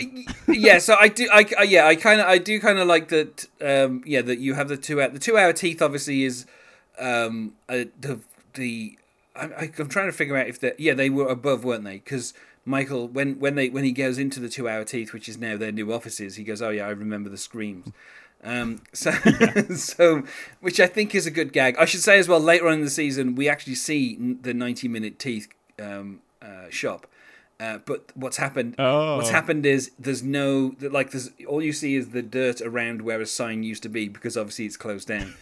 [0.49, 0.79] yeah.
[0.79, 3.45] So I do, I, I yeah, I kind of, I do kind of like that.
[3.61, 5.83] Um, yeah, that you have the two hour, the two hour teeth.
[5.83, 6.47] Obviously, is
[6.99, 8.21] um, uh, the
[8.55, 8.97] the.
[9.37, 11.99] I'm, I- I'm trying to figure out if they, yeah, they were above, weren't they?
[11.99, 12.33] Because
[12.65, 15.59] Michael, when when they when he goes into the two hour teeth, which is now
[15.59, 17.93] their new offices, he goes, oh yeah, I remember the screams.
[18.45, 19.11] Um, so,
[19.75, 20.23] so,
[20.61, 21.77] which I think is a good gag.
[21.79, 22.41] I should say as well.
[22.41, 25.49] Later on in the season, we actually see the ninety-minute teeth
[25.81, 27.07] um, uh, shop.
[27.61, 28.77] Uh, but what's happened?
[28.79, 29.17] Oh.
[29.17, 33.21] What's happened is there's no like there's all you see is the dirt around where
[33.21, 35.35] a sign used to be because obviously it's closed down.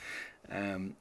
[0.50, 0.96] Um,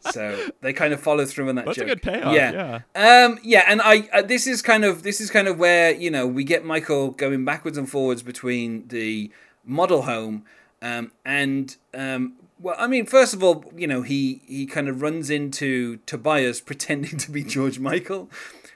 [0.00, 1.66] so they kind of follow through on that.
[1.66, 5.20] That's a good payoff, Yeah, um, yeah, and I uh, this is kind of this
[5.20, 9.30] is kind of where you know we get Michael going backwards and forwards between the
[9.64, 10.44] model home
[10.82, 15.02] um, and um, well, I mean, first of all, you know, he he kind of
[15.02, 18.30] runs into Tobias pretending to be George Michael,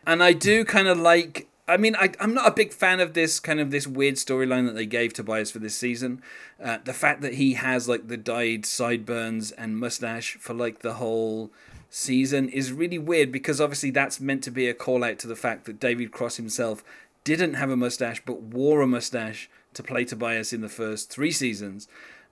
[0.07, 1.49] and I do kind of like.
[1.69, 4.67] I mean, I, I'm not a big fan of this kind of this weird storyline
[4.67, 6.21] that they gave Tobias for this season.
[6.63, 10.95] Uh, the fact that he has like the dyed sideburns and mustache for like the
[10.95, 11.53] whole
[11.89, 15.37] season is really weird because obviously that's meant to be a call out to the
[15.37, 16.83] fact that David Cross himself
[17.23, 21.31] didn't have a mustache but wore a mustache to play Tobias in the first three
[21.33, 21.89] seasons.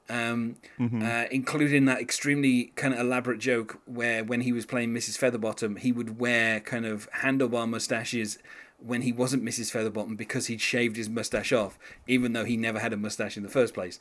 [0.08, 5.16] Um, uh, including that extremely kind of elaborate joke where when he was playing Mrs.
[5.16, 8.38] Featherbottom, he would wear kind of handlebar mustaches
[8.80, 9.70] when he wasn't Mrs.
[9.70, 13.44] Featherbottom because he'd shaved his mustache off, even though he never had a mustache in
[13.44, 14.00] the first place.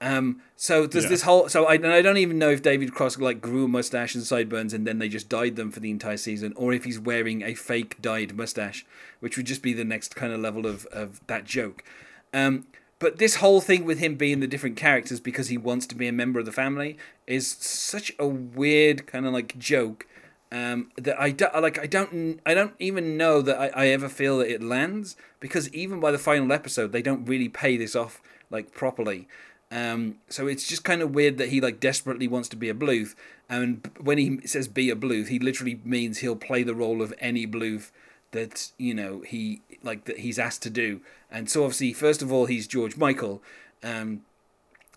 [0.00, 1.10] Um, so there's Yeah.
[1.10, 1.50] this whole.
[1.50, 4.72] So I, I don't even know if David Cross like grew a mustache and sideburns
[4.72, 7.52] and then they just dyed them for the entire season, or if he's wearing a
[7.52, 8.86] fake dyed mustache,
[9.18, 11.84] which would just be the next kind of level of of that joke.
[12.32, 12.64] Um,
[13.00, 16.06] but this whole thing with him being the different characters because he wants to be
[16.06, 20.06] a member of the family is such a weird kind of like joke.
[20.52, 21.78] um, that I don't like.
[21.78, 22.40] I don't.
[22.44, 26.10] I don't even know that I, I ever feel that it lands because even by
[26.10, 29.28] the final episode, they don't really pay this off like properly.
[29.70, 32.74] Um, so it's just kind of weird that he like desperately wants to be a
[32.74, 33.14] Bluth,
[33.48, 37.14] and when he says be a Bluth, he literally means he'll play the role of
[37.20, 37.92] any Bluth
[38.32, 41.00] that you know he like that he's asked to do.
[41.30, 43.42] And so obviously, first of all, he's George Michael,
[43.82, 44.22] um,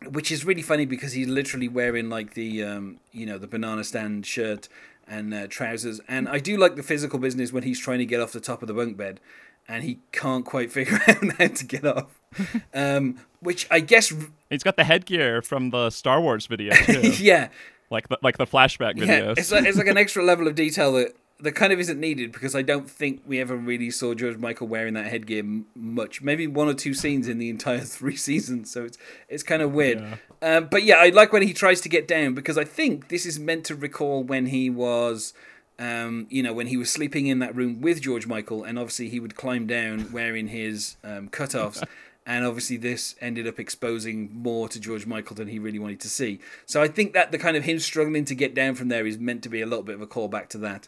[0.10, 3.84] which is really funny because he's literally wearing like the um, you know the banana
[3.84, 4.68] stand shirt
[5.08, 6.00] and uh, trousers.
[6.08, 8.62] And I do like the physical business when he's trying to get off the top
[8.62, 9.20] of the bunk bed
[9.68, 12.20] and he can't quite figure out how to get off.
[12.74, 14.12] Um, which I guess
[14.50, 17.02] he's got the headgear from the Star Wars video too.
[17.20, 17.50] yeah,
[17.92, 19.08] like the like the flashback videos.
[19.08, 22.00] Yeah, it's like it's like an extra level of detail that that kind of isn't
[22.00, 25.66] needed because I don't think we ever really saw George Michael wearing that headgear m-
[25.76, 26.22] much.
[26.22, 29.74] Maybe one or two scenes in the entire three seasons, so it's it's kind of
[29.74, 30.00] weird.
[30.00, 30.58] Yeah.
[30.58, 33.26] Um, but yeah, I like when he tries to get down because I think this
[33.26, 35.34] is meant to recall when he was.
[35.80, 39.10] Um, you know, when he was sleeping in that room with George Michael, and obviously
[39.10, 41.84] he would climb down wearing his um, cutoffs,
[42.28, 46.10] and obviously this ended up exposing more to George Michael than he really wanted to
[46.10, 46.40] see.
[46.68, 49.18] So I think that the kind of him struggling to get down from there is
[49.18, 50.88] meant to be a little bit of a callback to that.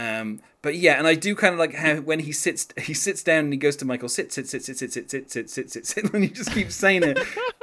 [0.00, 3.22] Um, but yeah, and I do kind of like how when he sits, he sits
[3.22, 5.70] down and he goes to Michael, sit, sit, sit, sit, sit, sit, sit, sit, sit,
[5.70, 7.18] sit, sit, and he just keeps saying it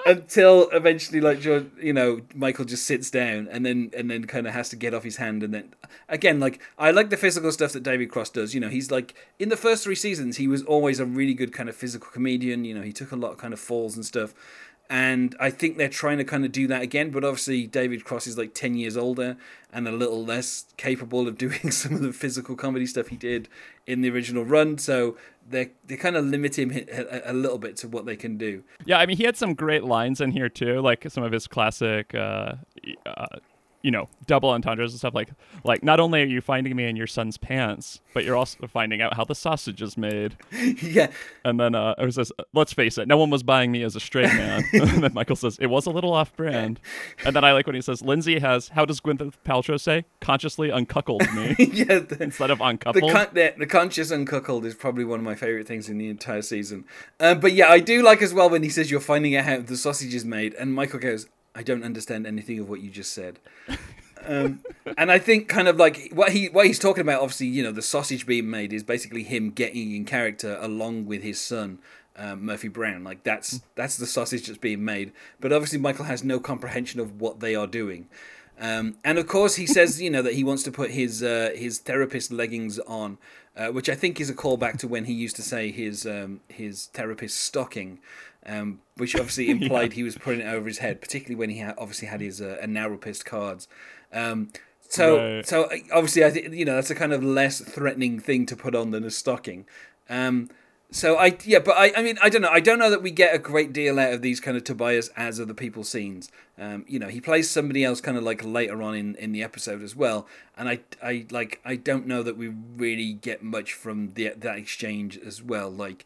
[0.06, 4.46] until eventually, like George, you know, Michael just sits down and then and then kind
[4.46, 5.74] of has to get off his hand, and then
[6.10, 8.54] again, like I like the physical stuff that David Cross does.
[8.54, 11.54] You know, he's like in the first three seasons, he was always a really good
[11.54, 12.66] kind of physical comedian.
[12.66, 14.36] You know, he took a lot of kind of falls and stuff
[14.90, 17.10] and I think they're trying to kind of do that again.
[17.10, 19.38] But obviously, David Cross is like ten years older
[19.72, 23.50] and a little less capable of doing some of the physical comedy stuff he did
[23.86, 24.78] in the original run.
[24.78, 25.18] So
[25.50, 28.64] they they kind of limit him a, a, little bit to what they can do.
[28.86, 31.48] Yeah, I mean, he had some great lines in here too, like some of his
[31.48, 32.14] classic.
[32.16, 32.54] Uh,
[33.06, 33.26] uh,
[33.88, 35.30] you know double entendres and stuff like
[35.64, 39.02] like not only are you finding me in your son's pants but you're also finding
[39.02, 40.36] out how the sausage is made.
[40.82, 41.12] Yeah.
[41.46, 44.02] And then uh it says let's face it no one was buying me as a
[44.02, 44.66] straight man.
[44.74, 46.82] And then michael says it was a little off brand
[47.24, 50.04] and then i like when he says lindsay has how does gwyneth paltrow say?
[50.20, 53.10] consciously uncuckolded me yeah the, instead of uncoupled.
[53.10, 56.10] the, con- the, the, conscious uncuckold is probably one of my favorite things in the
[56.10, 56.84] entire season.
[57.22, 59.62] Um, but yeah i do like as well when he says you're finding out how
[59.62, 63.12] the sausage is made and michael goes I don't understand anything of what you just
[63.14, 63.40] said.
[64.26, 64.60] Um,
[64.98, 67.72] and I think kind of like what he what he's talking about, obviously, you know,
[67.72, 71.80] the sausage being made is basically him getting in character along with his son.
[72.16, 76.24] Um, Murphy Brown, like that's that's the sausage that's being made, but obviously Michael has
[76.24, 78.08] no comprehension of what they are doing,
[78.60, 81.52] um, and of course he says you know that he wants to put his uh,
[81.54, 83.20] his therapist leggings on,
[83.56, 86.42] uh, which I think is a callback to when he used to say his um,
[86.48, 88.00] his therapist stocking,
[88.48, 89.96] um, which obviously implied yeah.
[89.96, 93.26] he was putting it over his head, particularly when he obviously had his uh, analrapist
[93.26, 93.68] cards.
[94.14, 94.50] Um,
[94.90, 95.46] so, right.
[95.46, 98.56] so uh, obviously, I think you know that's a kind of less threatening thing to
[98.56, 99.66] put on than a stocking.
[100.10, 100.50] Um,
[100.90, 103.12] so I yeah, but I I mean I don't know I don't know that we
[103.12, 106.32] get a great deal out of these kind of Tobias as other people scenes.
[106.58, 109.44] Um, you know he plays somebody else kind of like later on in, in the
[109.44, 113.74] episode as well, and I I like I don't know that we really get much
[113.74, 115.70] from the that exchange as well.
[115.70, 116.06] Like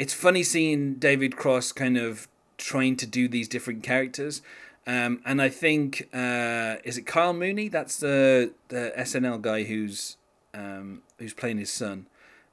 [0.00, 4.40] it's funny seeing David Cross kind of trying to do these different characters.
[4.86, 7.68] Um, and I think uh, is it Kyle Mooney?
[7.68, 10.16] That's the the SNL guy who's
[10.54, 12.06] um, who's playing his son,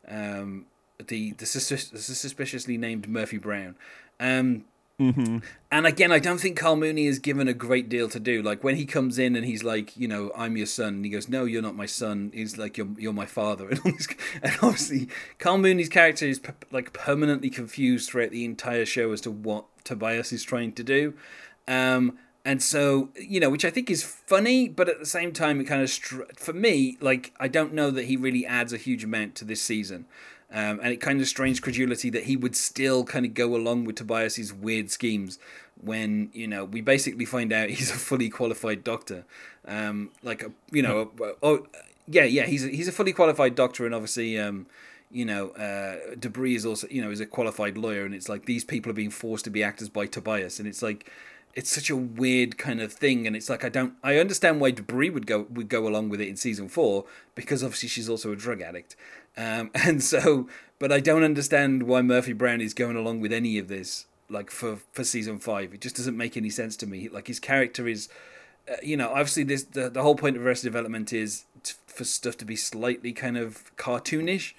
[0.10, 0.66] um,
[0.98, 3.76] the the, the suspiciously named Murphy Brown.
[4.20, 4.66] Um,
[5.00, 5.38] Mm-hmm.
[5.72, 8.42] And again, I don't think Kyle Mooney is given a great deal to do.
[8.42, 11.12] Like when he comes in and he's like, you know, I'm your son, and he
[11.12, 12.32] goes, no, you're not my son.
[12.34, 15.08] He's like, you're you're my father, and, and obviously,
[15.38, 20.34] Kyle Mooney's character is like permanently confused throughout the entire show as to what Tobias
[20.34, 21.14] is trying to do.
[21.68, 25.60] Um, and so, you know, which I think is funny, but at the same time,
[25.60, 28.78] it kind of, str- for me, like, I don't know that he really adds a
[28.78, 30.06] huge amount to this season.
[30.52, 33.84] Um, and it kind of strains credulity that he would still kind of go along
[33.84, 35.40] with Tobias's weird schemes
[35.82, 39.26] when you know we basically find out he's a fully qualified doctor,
[39.66, 41.68] um, like a, you know, a, oh
[42.08, 44.40] yeah, yeah, he's a, he's a fully qualified doctor, and obviously.
[44.40, 44.68] Um,
[45.10, 48.44] you know, uh, DeBrie is also, you know, is a qualified lawyer, and it's like
[48.44, 51.10] these people are being forced to be actors by Tobias, and it's like,
[51.58, 54.72] it's such a weird kind of thing, and it's like I don't, I understand why
[54.72, 58.32] DeBrie would go would go along with it in season four because obviously she's also
[58.32, 58.96] a drug addict,
[59.36, 63.58] um, and so, but I don't understand why Murphy Brown is going along with any
[63.58, 65.74] of this, like for for season five.
[65.74, 67.10] It just doesn't make any sense to me.
[67.10, 68.08] Like his character is,
[68.70, 72.04] uh, you know, obviously this the the whole point of Arrested Development is t- for
[72.04, 74.54] stuff to be slightly kind of cartoonish.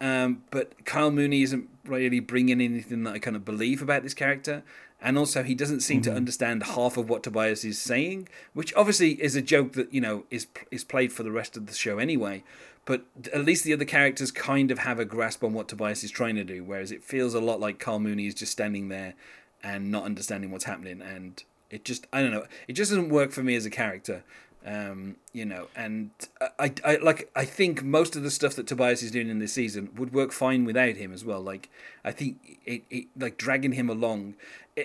[0.00, 4.14] Um, but Kyle Mooney isn't really bringing anything that I kind of believe about this
[4.14, 4.64] character.
[5.04, 6.12] And also, he doesn't seem mm-hmm.
[6.12, 10.00] to understand half of what Tobias is saying, which obviously is a joke that you
[10.00, 12.44] know is is played for the rest of the show anyway.
[12.84, 16.10] But at least the other characters kind of have a grasp on what Tobias is
[16.10, 19.14] trying to do, whereas it feels a lot like Kyle Mooney is just standing there
[19.62, 23.32] and not understanding what's happening, and it just I don't know, it just doesn't work
[23.32, 24.22] for me as a character.
[24.64, 26.10] Um, you know, and
[26.58, 29.52] I, I like I think most of the stuff that Tobias is doing in this
[29.52, 31.40] season would work fine without him as well.
[31.40, 31.68] Like
[32.04, 34.34] I think it, it like dragging him along,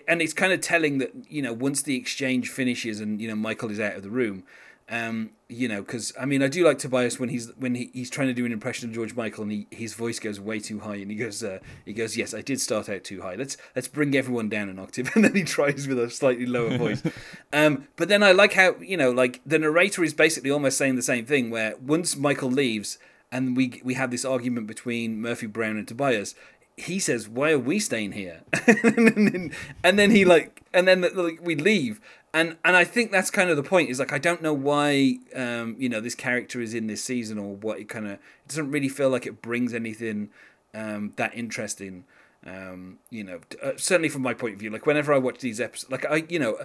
[0.08, 3.36] and it's kind of telling that you know once the exchange finishes and you know
[3.36, 4.44] Michael is out of the room,
[4.90, 8.10] um, you know, because I mean, I do like Tobias when he's when he, he's
[8.10, 10.80] trying to do an impression of George Michael, and he, his voice goes way too
[10.80, 13.36] high, and he goes, uh, he goes, yes, I did start out too high.
[13.36, 16.78] Let's let's bring everyone down an octave, and then he tries with a slightly lower
[16.78, 17.04] voice.
[17.54, 20.96] um, but then I like how you know, like the narrator is basically almost saying
[20.96, 22.98] the same thing, where once Michael leaves,
[23.30, 26.34] and we we have this argument between Murphy Brown and Tobias,
[26.78, 28.78] he says, "Why are we staying here?" and,
[29.34, 29.52] then,
[29.84, 32.00] and then he like, and then like, we leave,
[32.34, 33.90] and and I think that's kind of the point.
[33.90, 37.40] Is like I don't know why um, you know this character is in this season
[37.40, 40.30] or what it kind of it doesn't really feel like it brings anything
[40.74, 42.06] um, that interesting.
[42.46, 45.60] Um, you know, uh, certainly from my point of view, like whenever I watch these
[45.60, 46.60] episodes, like I, you know,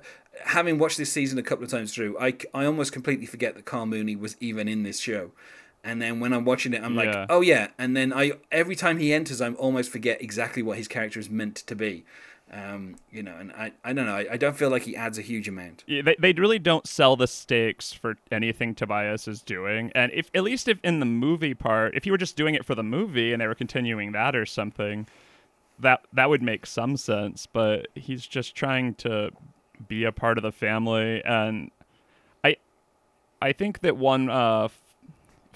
[0.45, 3.65] having watched this season a couple of times through, I, I almost completely forget that
[3.65, 5.33] Kyle Mooney was even in this show.
[5.85, 7.03] And then when I'm watching it, I'm yeah.
[7.03, 7.69] like, oh yeah.
[7.79, 11.29] And then I every time he enters, I almost forget exactly what his character is
[11.29, 12.05] meant to be.
[12.53, 14.15] Um, you know, and I, I don't know.
[14.15, 15.85] I, I don't feel like he adds a huge amount.
[15.87, 19.91] Yeah, they, they really don't sell the stakes for anything Tobias is doing.
[19.95, 22.67] And if at least if in the movie part, if you were just doing it
[22.67, 25.07] for the movie and they were continuing that or something,
[25.79, 27.47] that that would make some sense.
[27.47, 29.31] But he's just trying to
[29.89, 31.71] be a part of the family, and
[32.45, 32.57] I
[33.41, 34.69] I think that one uh,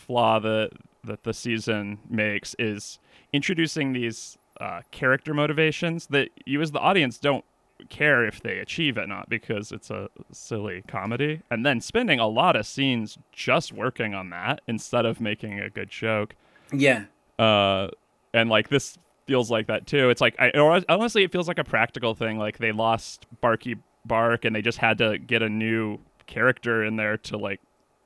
[0.07, 0.71] flaw that
[1.05, 2.99] that the season makes is
[3.33, 7.45] introducing these uh, character motivations that you as the audience don't
[7.91, 11.43] care if they achieve it not because it's a silly comedy.
[11.51, 15.71] And then spending a lot of scenes just working on that instead of making a
[15.71, 16.35] good joke.
[16.73, 17.05] Yeah.
[17.39, 17.89] Uh
[18.33, 20.11] and like this feels like that too.
[20.11, 20.51] It's like i
[20.89, 22.39] honestly it feels like a practical thing.
[22.39, 26.97] Like they lost barky bark and they just had to get a new character in
[26.97, 27.61] there to like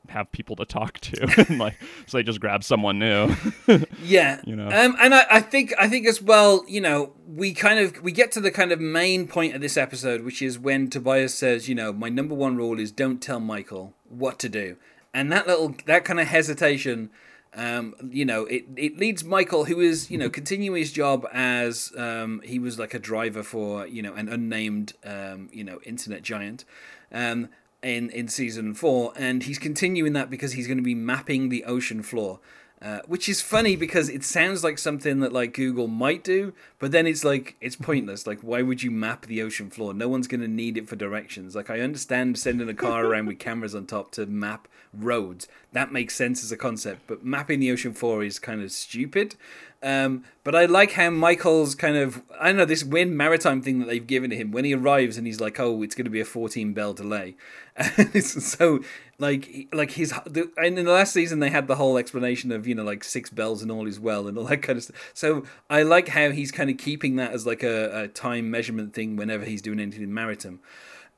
[0.09, 1.45] have people to talk to.
[1.49, 3.35] And like so they just grab someone new.
[4.03, 4.41] Yeah.
[4.45, 4.67] You know.
[4.67, 8.13] Um, and I, I think i think as well you know we kind of we
[8.13, 11.69] get to the kind of main point of this episode which is when tobias says
[11.69, 14.77] you know my number one rule is don't tell michael what to do.
[15.15, 17.11] And that little that kind of hesitation
[17.53, 21.93] um, you know, it, it leads Michael, who is, you know, continuing his job as
[21.97, 26.23] um, he was like a driver for, you know, an unnamed, um, you know, internet
[26.23, 26.65] giant.
[27.11, 27.49] Um,
[27.83, 31.64] in in season four, and he's continuing that because he's going to be mapping the
[31.64, 32.40] ocean floor.
[32.83, 36.93] Uh, which is funny because it sounds like something that like Google might do, but
[36.93, 38.27] then it's like it's pointless.
[38.27, 39.93] Like, why would you map the ocean floor?
[39.93, 41.55] No one's going to need it for directions.
[41.55, 45.47] Like, I understand sending a car around with cameras on top to map roads.
[45.73, 49.35] That makes sense as a concept, but mapping the ocean floor is kind of stupid.
[49.83, 53.79] Um, but I like how Michael's kind of I don't know this wind maritime thing
[53.79, 56.11] that they've given to him when he arrives and he's like, oh, it's going to
[56.11, 57.37] be a 14 bell delay,
[58.21, 58.81] so
[59.20, 60.12] like like his
[60.56, 63.30] and in the last season they had the whole explanation of you know like six
[63.30, 65.11] bells and all is well and all that kind of stuff.
[65.14, 68.94] So I like how he's kind of keeping that as like a, a time measurement
[68.94, 70.61] thing whenever he's doing anything in maritime,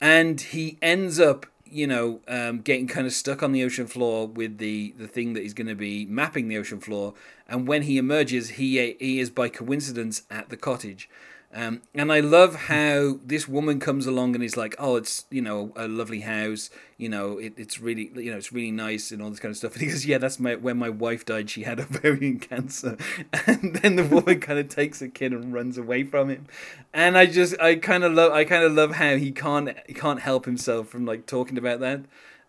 [0.01, 4.27] and he ends up you know, um, getting kind of stuck on the ocean floor
[4.27, 7.15] with the, the thing that he's going to be mapping the ocean floor.
[7.49, 11.09] And when he emerges, he he is by coincidence at the cottage.
[11.55, 15.43] Um, and I love how this woman comes along and is like, "Oh, it's you
[15.43, 16.71] know a lovely house.
[16.97, 19.59] You know, it, it's really you know it's really nice and all this kind of
[19.59, 21.51] stuff." And he goes, "Yeah, that's my when my wife died.
[21.51, 22.97] She had ovarian cancer."
[23.47, 26.47] And then the woman kind of takes a kid and runs away from him.
[26.95, 29.95] And I just I kind of love I kind of love how he can't he
[29.95, 32.01] can't help himself from like talking about that.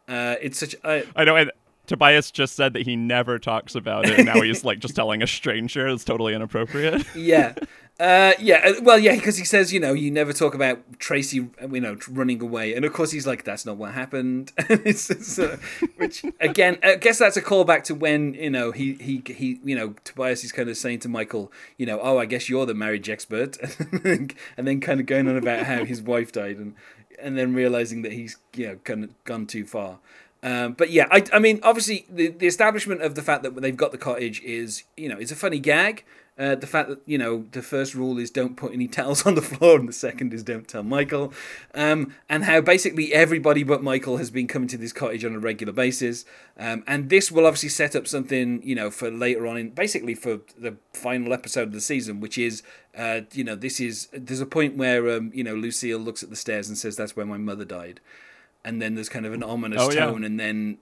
[0.07, 1.49] Uh, it's such I, I know.
[1.85, 4.17] Tobias just said that he never talks about it.
[4.17, 5.87] And now he's like just telling a stranger.
[5.87, 7.05] It's totally inappropriate.
[7.15, 7.53] yeah,
[7.99, 11.47] uh, yeah, uh, well, yeah, because he says, you know, you never talk about Tracy,
[11.71, 14.51] you know, running away, and of course he's like, that's not what happened.
[14.57, 15.57] it's, uh,
[15.97, 19.75] which again, I guess that's a callback to when you know he he he, you
[19.75, 22.73] know, Tobias is kind of saying to Michael, you know, oh, I guess you're the
[22.73, 23.57] marriage expert,
[24.03, 26.73] and then kind of going on about how his wife died, and
[27.21, 29.99] and then realizing that he's you know kind of gone too far.
[30.43, 33.75] Um, but yeah, I, I mean, obviously, the, the establishment of the fact that they've
[33.75, 36.03] got the cottage is, you know, it's a funny gag.
[36.35, 39.35] Uh, the fact that you know the first rule is don't put any towels on
[39.35, 41.31] the floor, and the second is don't tell Michael,
[41.75, 45.39] um, and how basically everybody but Michael has been coming to this cottage on a
[45.39, 46.25] regular basis,
[46.57, 50.15] um, and this will obviously set up something you know for later on in basically
[50.15, 52.63] for the final episode of the season, which is
[52.97, 56.31] uh, you know this is there's a point where um, you know Lucille looks at
[56.31, 57.99] the stairs and says that's where my mother died,
[58.65, 60.05] and then there's kind of an ominous Oh, yeah.
[60.05, 60.77] tone, and then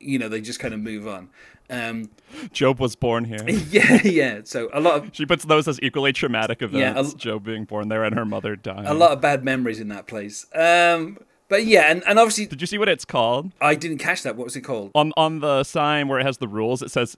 [0.00, 1.30] you know they just kind of move on.
[1.70, 2.10] Um,
[2.58, 3.42] Gob was born here.
[3.48, 4.40] yeah, yeah.
[4.44, 7.14] So a lot of She puts those as equally traumatic Yeah, events.
[7.14, 8.86] a- Gob being born there and her mother dying.
[8.86, 10.44] a lot of bad memories in that place.
[10.54, 11.16] Um,
[11.48, 13.52] but yeah, and, and obviously Did you see what it's called?
[13.62, 14.36] I didn't catch that.
[14.36, 14.90] What was it called?
[14.94, 17.16] On on the sign where it has the rules, it says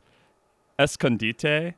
[0.79, 1.75] escondite.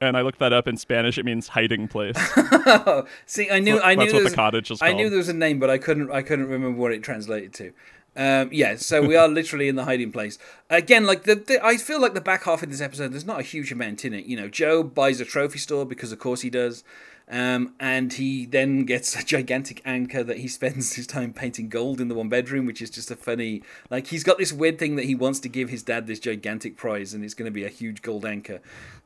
[0.00, 1.18] And I looked that up in Spanish.
[1.18, 2.16] It means hiding place.
[3.26, 4.96] See, I knew I knew That's there what was, the cottage is I called.
[4.96, 7.72] knew there was a name, but I couldn't I couldn't remember what it translated to.
[8.16, 10.38] Um, yeah, so we are literally in the hiding place
[10.68, 11.06] again.
[11.06, 13.44] Like the, the, I feel like the back half of this episode, there's not a
[13.44, 14.26] huge amount in it.
[14.26, 16.82] You know, Joe buys a trophy store because, of course, he does,
[17.28, 22.00] um, and he then gets a gigantic anchor that he spends his time painting gold
[22.00, 23.62] in the one bedroom, which is just a funny.
[23.90, 26.76] Like he's got this weird thing that he wants to give his dad this gigantic
[26.76, 28.60] prize, and it's going to be a huge gold anchor.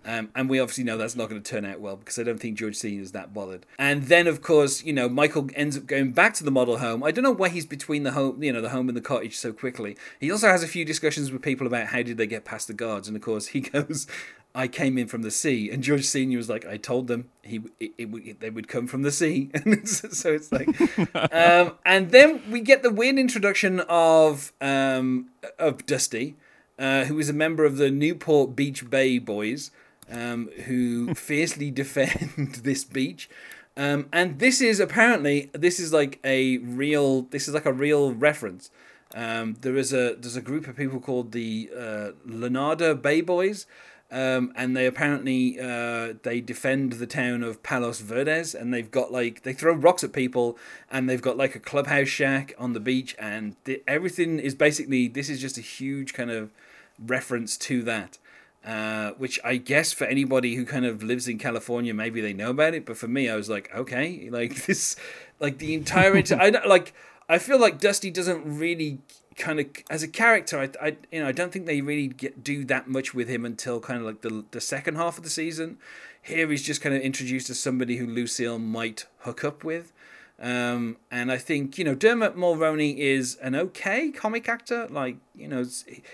[0.06, 2.38] Um, and we obviously know that's not going to turn out well because I don't
[2.38, 3.64] think George Senior is that bothered.
[3.78, 7.02] And then, of course, you know, Michael ends up going back to the model home.
[7.02, 9.36] I don't know why he's between the home, you know, the home and the cottage
[9.36, 9.96] so quickly.
[10.20, 12.74] He also has a few discussions with people about how did they get past the
[12.74, 14.06] guards, and of course, he goes,
[14.54, 17.62] "I came in from the sea," and George Senior was like, "I told them he
[17.80, 20.68] it, it, would- they would come from the sea," and so it's like,
[21.32, 26.36] um, and then we get the weird introduction of um, of Dusty.
[26.76, 29.70] Uh, who is a member of the Newport Beach Bay Boys,
[30.10, 33.28] um, who fiercely defend this beach.
[33.76, 38.12] Um, and this is apparently this is like a real this is like a real
[38.12, 38.70] reference.
[39.14, 43.66] Um, there is a there's a group of people called the uh, Lunada Bay Boys,
[44.10, 49.10] um, and they apparently uh, they defend the town of Palos Verdes, and they've got
[49.10, 50.56] like they throw rocks at people,
[50.90, 55.08] and they've got like a clubhouse shack on the beach, and the, everything is basically
[55.08, 56.50] this is just a huge kind of
[56.98, 58.18] reference to that.
[58.64, 62.48] Uh, which I guess for anybody who kind of lives in California, maybe they know
[62.48, 62.86] about it.
[62.86, 64.96] But for me, I was like, okay, like this,
[65.38, 66.94] like the entire, inter- I like.
[67.26, 68.98] I feel like Dusty doesn't really
[69.36, 70.58] kind of as a character.
[70.58, 73.44] I, I you know, I don't think they really get do that much with him
[73.44, 75.78] until kind of like the the second half of the season.
[76.22, 79.92] Here he's just kind of introduced as somebody who Lucille might hook up with.
[80.40, 84.88] Um, and I think you know Dermot Mulroney is an okay comic actor.
[84.88, 85.64] Like you know,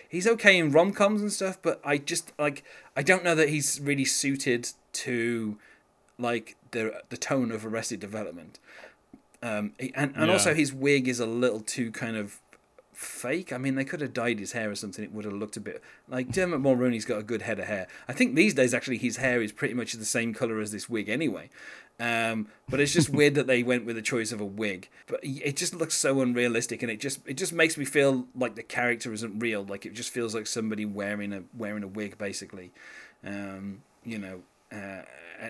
[0.08, 1.58] he's okay in rom coms and stuff.
[1.60, 2.62] But I just like
[2.96, 5.56] I don't know that he's really suited to
[6.18, 8.58] like the the tone of Arrested Development.
[9.42, 10.32] Um, and and Yeah.
[10.32, 12.40] also his wig is a little too kind of
[12.92, 13.50] fake.
[13.54, 15.02] I mean, they could have dyed his hair or something.
[15.02, 17.86] It would have looked a bit like Dermot Mulroney's got a good head of hair.
[18.06, 20.90] I think these days actually his hair is pretty much the same color as this
[20.90, 21.48] wig anyway.
[22.00, 24.88] Um, but it's just weird that they went with the choice of a wig.
[25.06, 28.54] But it just looks so unrealistic, and it just it just makes me feel like
[28.54, 29.62] the character isn't real.
[29.64, 32.72] Like it just feels like somebody wearing a wearing a wig, basically.
[33.24, 34.42] Um, you know.
[34.72, 35.02] Uh,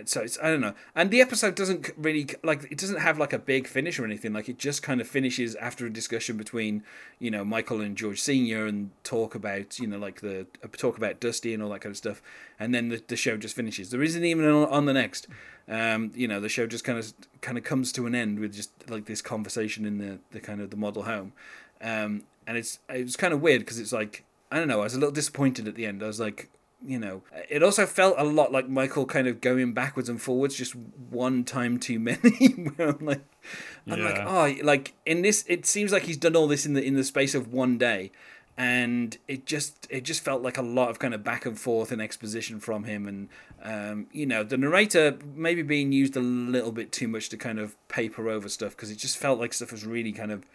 [0.05, 3.33] so it's I don't know, and the episode doesn't really like it doesn't have like
[3.33, 4.33] a big finish or anything.
[4.33, 6.85] Like it just kind of finishes after a discussion between
[7.19, 10.97] you know Michael and George Senior and talk about you know like the uh, talk
[10.97, 12.23] about Dusty and all that kind of stuff,
[12.59, 13.91] and then the, the show just finishes.
[13.91, 15.27] There isn't even on, on the next.
[15.69, 18.55] Um, you know the show just kind of kind of comes to an end with
[18.55, 21.33] just like this conversation in the the kind of the model home,
[21.81, 24.85] um, and it's it was kind of weird because it's like I don't know I
[24.85, 26.03] was a little disappointed at the end.
[26.03, 26.49] I was like
[26.83, 30.55] you know, it also felt a lot like Michael kind of going backwards and forwards,
[30.55, 32.49] just one time too many.
[32.77, 33.25] where I'm like,
[33.87, 36.83] I'm like, oh, like in this, it seems like he's done all this in the
[36.83, 38.13] in the space of one day,
[38.57, 41.93] and it just it just felt like a lot of kind of back and forth
[41.93, 43.29] and exposition from him, and
[43.63, 47.59] um, you know, the narrator maybe being used a little bit too much to kind
[47.59, 50.47] of paper over stuff because it just felt like stuff was really kind of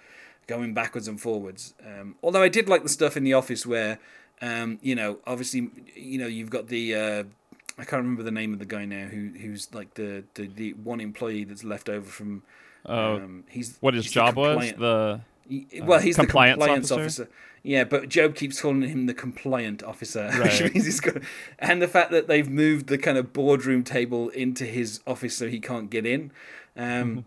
[0.48, 1.74] going backwards and forwards.
[1.86, 4.00] Um, although I did like the stuff in the office where,
[4.42, 7.24] um, you know, obviously, you know, you've got the uh,
[7.78, 10.74] I can't remember the name of the guy now who who's like the the, the
[10.74, 12.44] one employee that's left over from.
[12.86, 14.74] Oh, um, he's what his he's the job was?
[14.74, 17.24] The he- well, he's compliance the compliance officer?
[17.24, 17.30] officer?
[17.64, 21.18] Yeah, but Gob keeps calling him the compliant officer, which means he's got.
[21.58, 25.48] And the fact that they've moved the kind of boardroom table into his office so
[25.48, 26.32] he can't get in.
[26.78, 27.26] Um,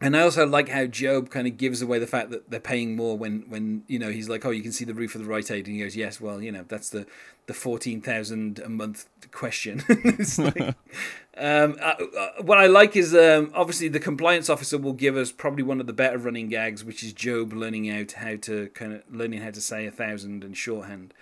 [0.00, 2.94] and I also like how Gob kind of gives away the fact that they're paying
[2.94, 5.26] more when, when you know he's like, oh, you can see the roof of the
[5.26, 7.06] Rite Aid, and he goes, yes, well, you know, that's the
[7.46, 9.82] the fourteen thousand a month question.
[10.38, 10.60] like,
[11.36, 15.32] um, uh, uh, what I like is um, obviously the compliance officer will give us
[15.32, 18.92] probably one of the better running gags, which is Gob learning out how to kind
[18.92, 21.12] of learning how to say a thousand and shorthand.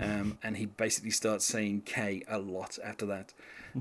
[0.00, 3.32] Um, and he basically starts saying K a lot after that.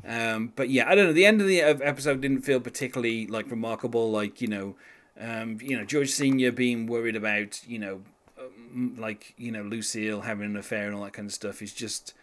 [0.07, 1.13] Um, but yeah, I don't know.
[1.13, 4.11] The end of the episode didn't feel particularly like remarkable.
[4.11, 4.75] Like you know,
[5.19, 8.01] um, you know George Senior being worried about you know,
[8.39, 11.73] um, like you know Lucille having an affair and all that kind of stuff is
[11.73, 12.13] just.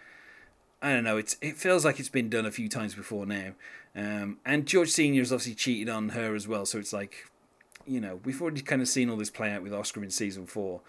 [0.82, 1.18] I don't know.
[1.18, 3.52] It's it feels like it's been done a few times before now,
[3.94, 6.64] um, and George Senior has obviously cheated on her as well.
[6.64, 7.26] So it's like,
[7.86, 10.46] you know, we've already kind of seen all this play out with Oscar in season
[10.46, 10.80] four.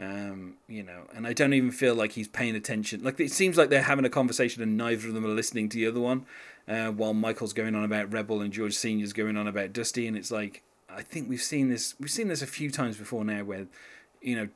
[0.00, 3.04] Um, you know, and I don't even feel like he's paying attention.
[3.04, 5.76] Like it seems like they're having a conversation and neither of them are listening to
[5.76, 6.26] the other one.
[6.66, 10.16] Uh, while Michael's going on about Rebel and George Senior's going on about Dusty, and
[10.16, 11.94] it's like I think we've seen this.
[12.00, 13.66] We've seen this a few times before now, where
[14.22, 14.48] you know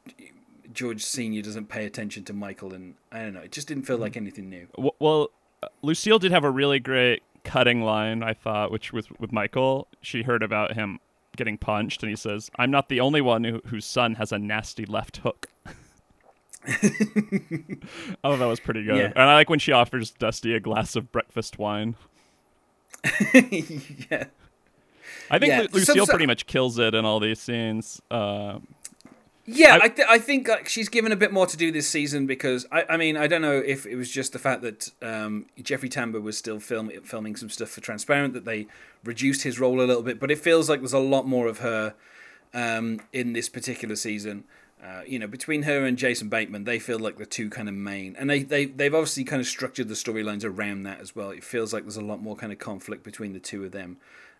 [0.72, 3.40] George Senior doesn't pay attention to Michael, and I don't know.
[3.40, 4.68] It just didn't feel like anything new.
[4.98, 5.30] Well,
[5.62, 9.88] uh, Lucille did have a really great cutting line, I thought, which was with Michael.
[10.00, 11.00] She heard about him
[11.38, 14.38] getting punched, and he says, "I'm not the only one who, whose son has a
[14.38, 15.48] nasty left hook."
[18.24, 18.96] oh, that was pretty good.
[18.96, 19.12] Yeah.
[19.16, 21.96] And I like when she offers Dusty a glass of breakfast wine.
[23.32, 24.24] yeah.
[25.30, 25.66] I think yeah.
[25.72, 28.02] Lucille so, pretty much kills it in all these scenes.
[28.10, 28.58] Uh,
[29.50, 31.88] yeah, I, I, th- I think like, she's given a bit more to do this
[31.88, 34.90] season because I, I mean I don't know if it was just the fact that
[35.00, 38.66] um, Jeffrey Tambor was still film- filming some stuff for Transparent that they
[39.04, 41.60] reduced his role a little bit, but it feels like there's a lot more of
[41.60, 41.94] her
[42.52, 44.44] um, in this particular season.
[44.84, 47.74] Uh, you know, between her and Jason Bateman, they feel like the two kind of
[47.74, 51.30] main, and they they they've obviously kind of structured the storylines around that as well.
[51.30, 53.96] It feels like there's a lot more kind of conflict between the two of them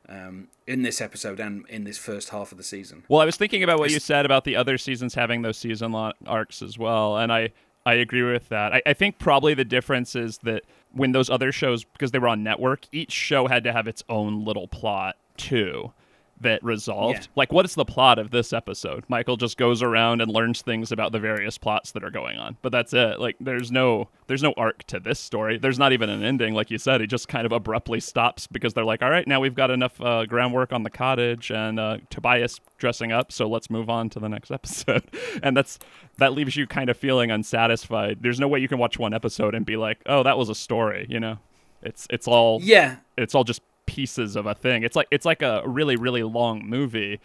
[0.09, 3.05] um, in this episode and in this first half of the season.
[3.09, 5.95] Well, I was thinking about what you said about the other seasons having those season
[6.27, 7.51] arcs as well, and I
[7.87, 8.75] I agree with that.
[8.75, 12.29] I, I think probably the difference is that when those other shows, because they were
[12.29, 15.93] on network, each show had to have its own little plot too
[16.41, 17.21] that resolved.
[17.21, 17.27] Yeah.
[17.37, 19.05] Like, what is the plot of this episode?
[19.09, 22.57] Michael just goes around and learns things about the various plots that are going on,
[22.63, 23.21] but that's it.
[23.21, 25.59] Like, there's no there's no arc to this story.
[25.59, 27.01] There's not even an ending, like you said.
[27.01, 30.01] It just kind of abruptly stops because they're like, all right, now we've got enough
[30.01, 34.21] uh, groundwork on the cottage and uh, Tobias dressing up, so let's move on to
[34.21, 35.05] the next episode.
[35.43, 35.79] and that's
[36.19, 38.19] that leaves you kind of feeling unsatisfied.
[38.21, 40.55] There's no way you can watch one episode and be like, oh, that was a
[40.55, 41.39] story, you know.
[41.83, 42.97] It's it's all yeah.
[43.17, 44.83] It's all just pieces of a thing.
[44.83, 47.19] It's like it's like a really really long movie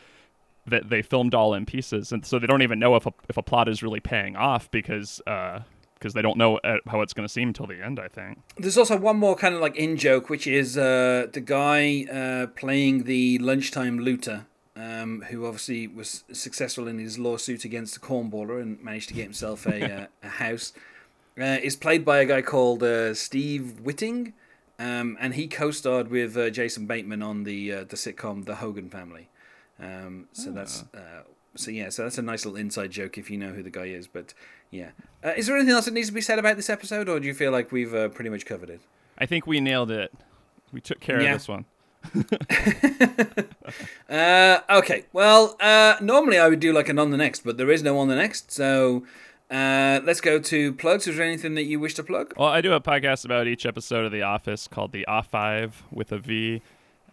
[0.65, 3.37] that they filmed all in pieces, and so they don't even know if a if
[3.37, 5.59] a plot is really paying off because uh,
[5.93, 7.99] because they don't know uh, how it's going to seem until the end.
[7.99, 11.41] I think there's also one more kind of like in joke, which is uh, the
[11.41, 14.45] guy uh, playing the lunchtime looter.
[14.75, 19.21] Um, who obviously was successful in his lawsuit against the cornballer and managed to get
[19.21, 20.73] himself a, uh, a house,
[21.39, 22.83] uh, is played by a guy called
[23.15, 24.33] Steve Witting,
[24.83, 28.89] um, and he co-starred with uh, Jason Bateman on the uh, the sitcom The Hogan
[28.89, 29.29] Family.
[29.79, 30.53] Um, so oh.
[30.53, 31.21] that's uh,
[31.55, 33.85] so yeah, so that's a nice little inside joke if you know who the guy
[33.85, 34.07] is.
[34.07, 34.33] But
[34.71, 34.89] yeah,
[35.23, 37.27] uh, is there anything else that needs to be said about this episode, or do
[37.27, 38.81] you feel like we've uh, pretty much covered it?
[39.17, 40.11] I think we nailed it.
[40.73, 41.33] We took care yeah.
[41.33, 41.63] of this one.
[44.09, 47.71] uh, okay, well, uh, normally I would do like an on the next, but there
[47.71, 49.05] is no on the next, so
[49.53, 51.07] uh, let's go to plugs.
[51.07, 52.33] Is there anything that you wish to plug?
[52.35, 55.83] Well, I do a podcast about each episode of The Office called The Off Five
[55.91, 56.61] with a V.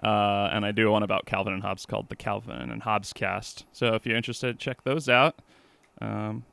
[0.02, 3.66] Uh, and I do one about Calvin and Hobbes called the Calvin and Hobbes Cast.
[3.72, 5.36] So if you're interested, check those out.
[6.00, 6.44] Um,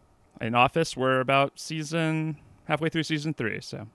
[0.41, 2.35] in Office, we're about season
[2.65, 3.87] halfway through season three, so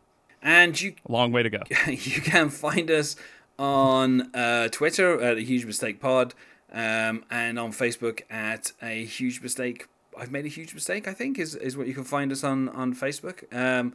[0.43, 1.61] and you a long way to go.
[1.87, 3.17] You can find us
[3.59, 6.33] on uh, Twitter at a huge mistake pod,
[6.73, 9.89] um, and on Facebook at a huge mistake
[10.19, 11.09] I've made a huge mistake.
[11.09, 13.45] I think is is what you can find us on on Facebook.
[13.55, 13.95] Um,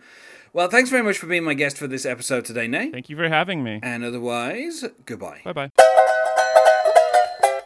[0.54, 2.90] well, thanks very much for being my guest for this episode today, Nay.
[2.90, 3.80] Thank you for having me.
[3.84, 5.42] And otherwise, goodbye.
[5.44, 5.87] Bye bye.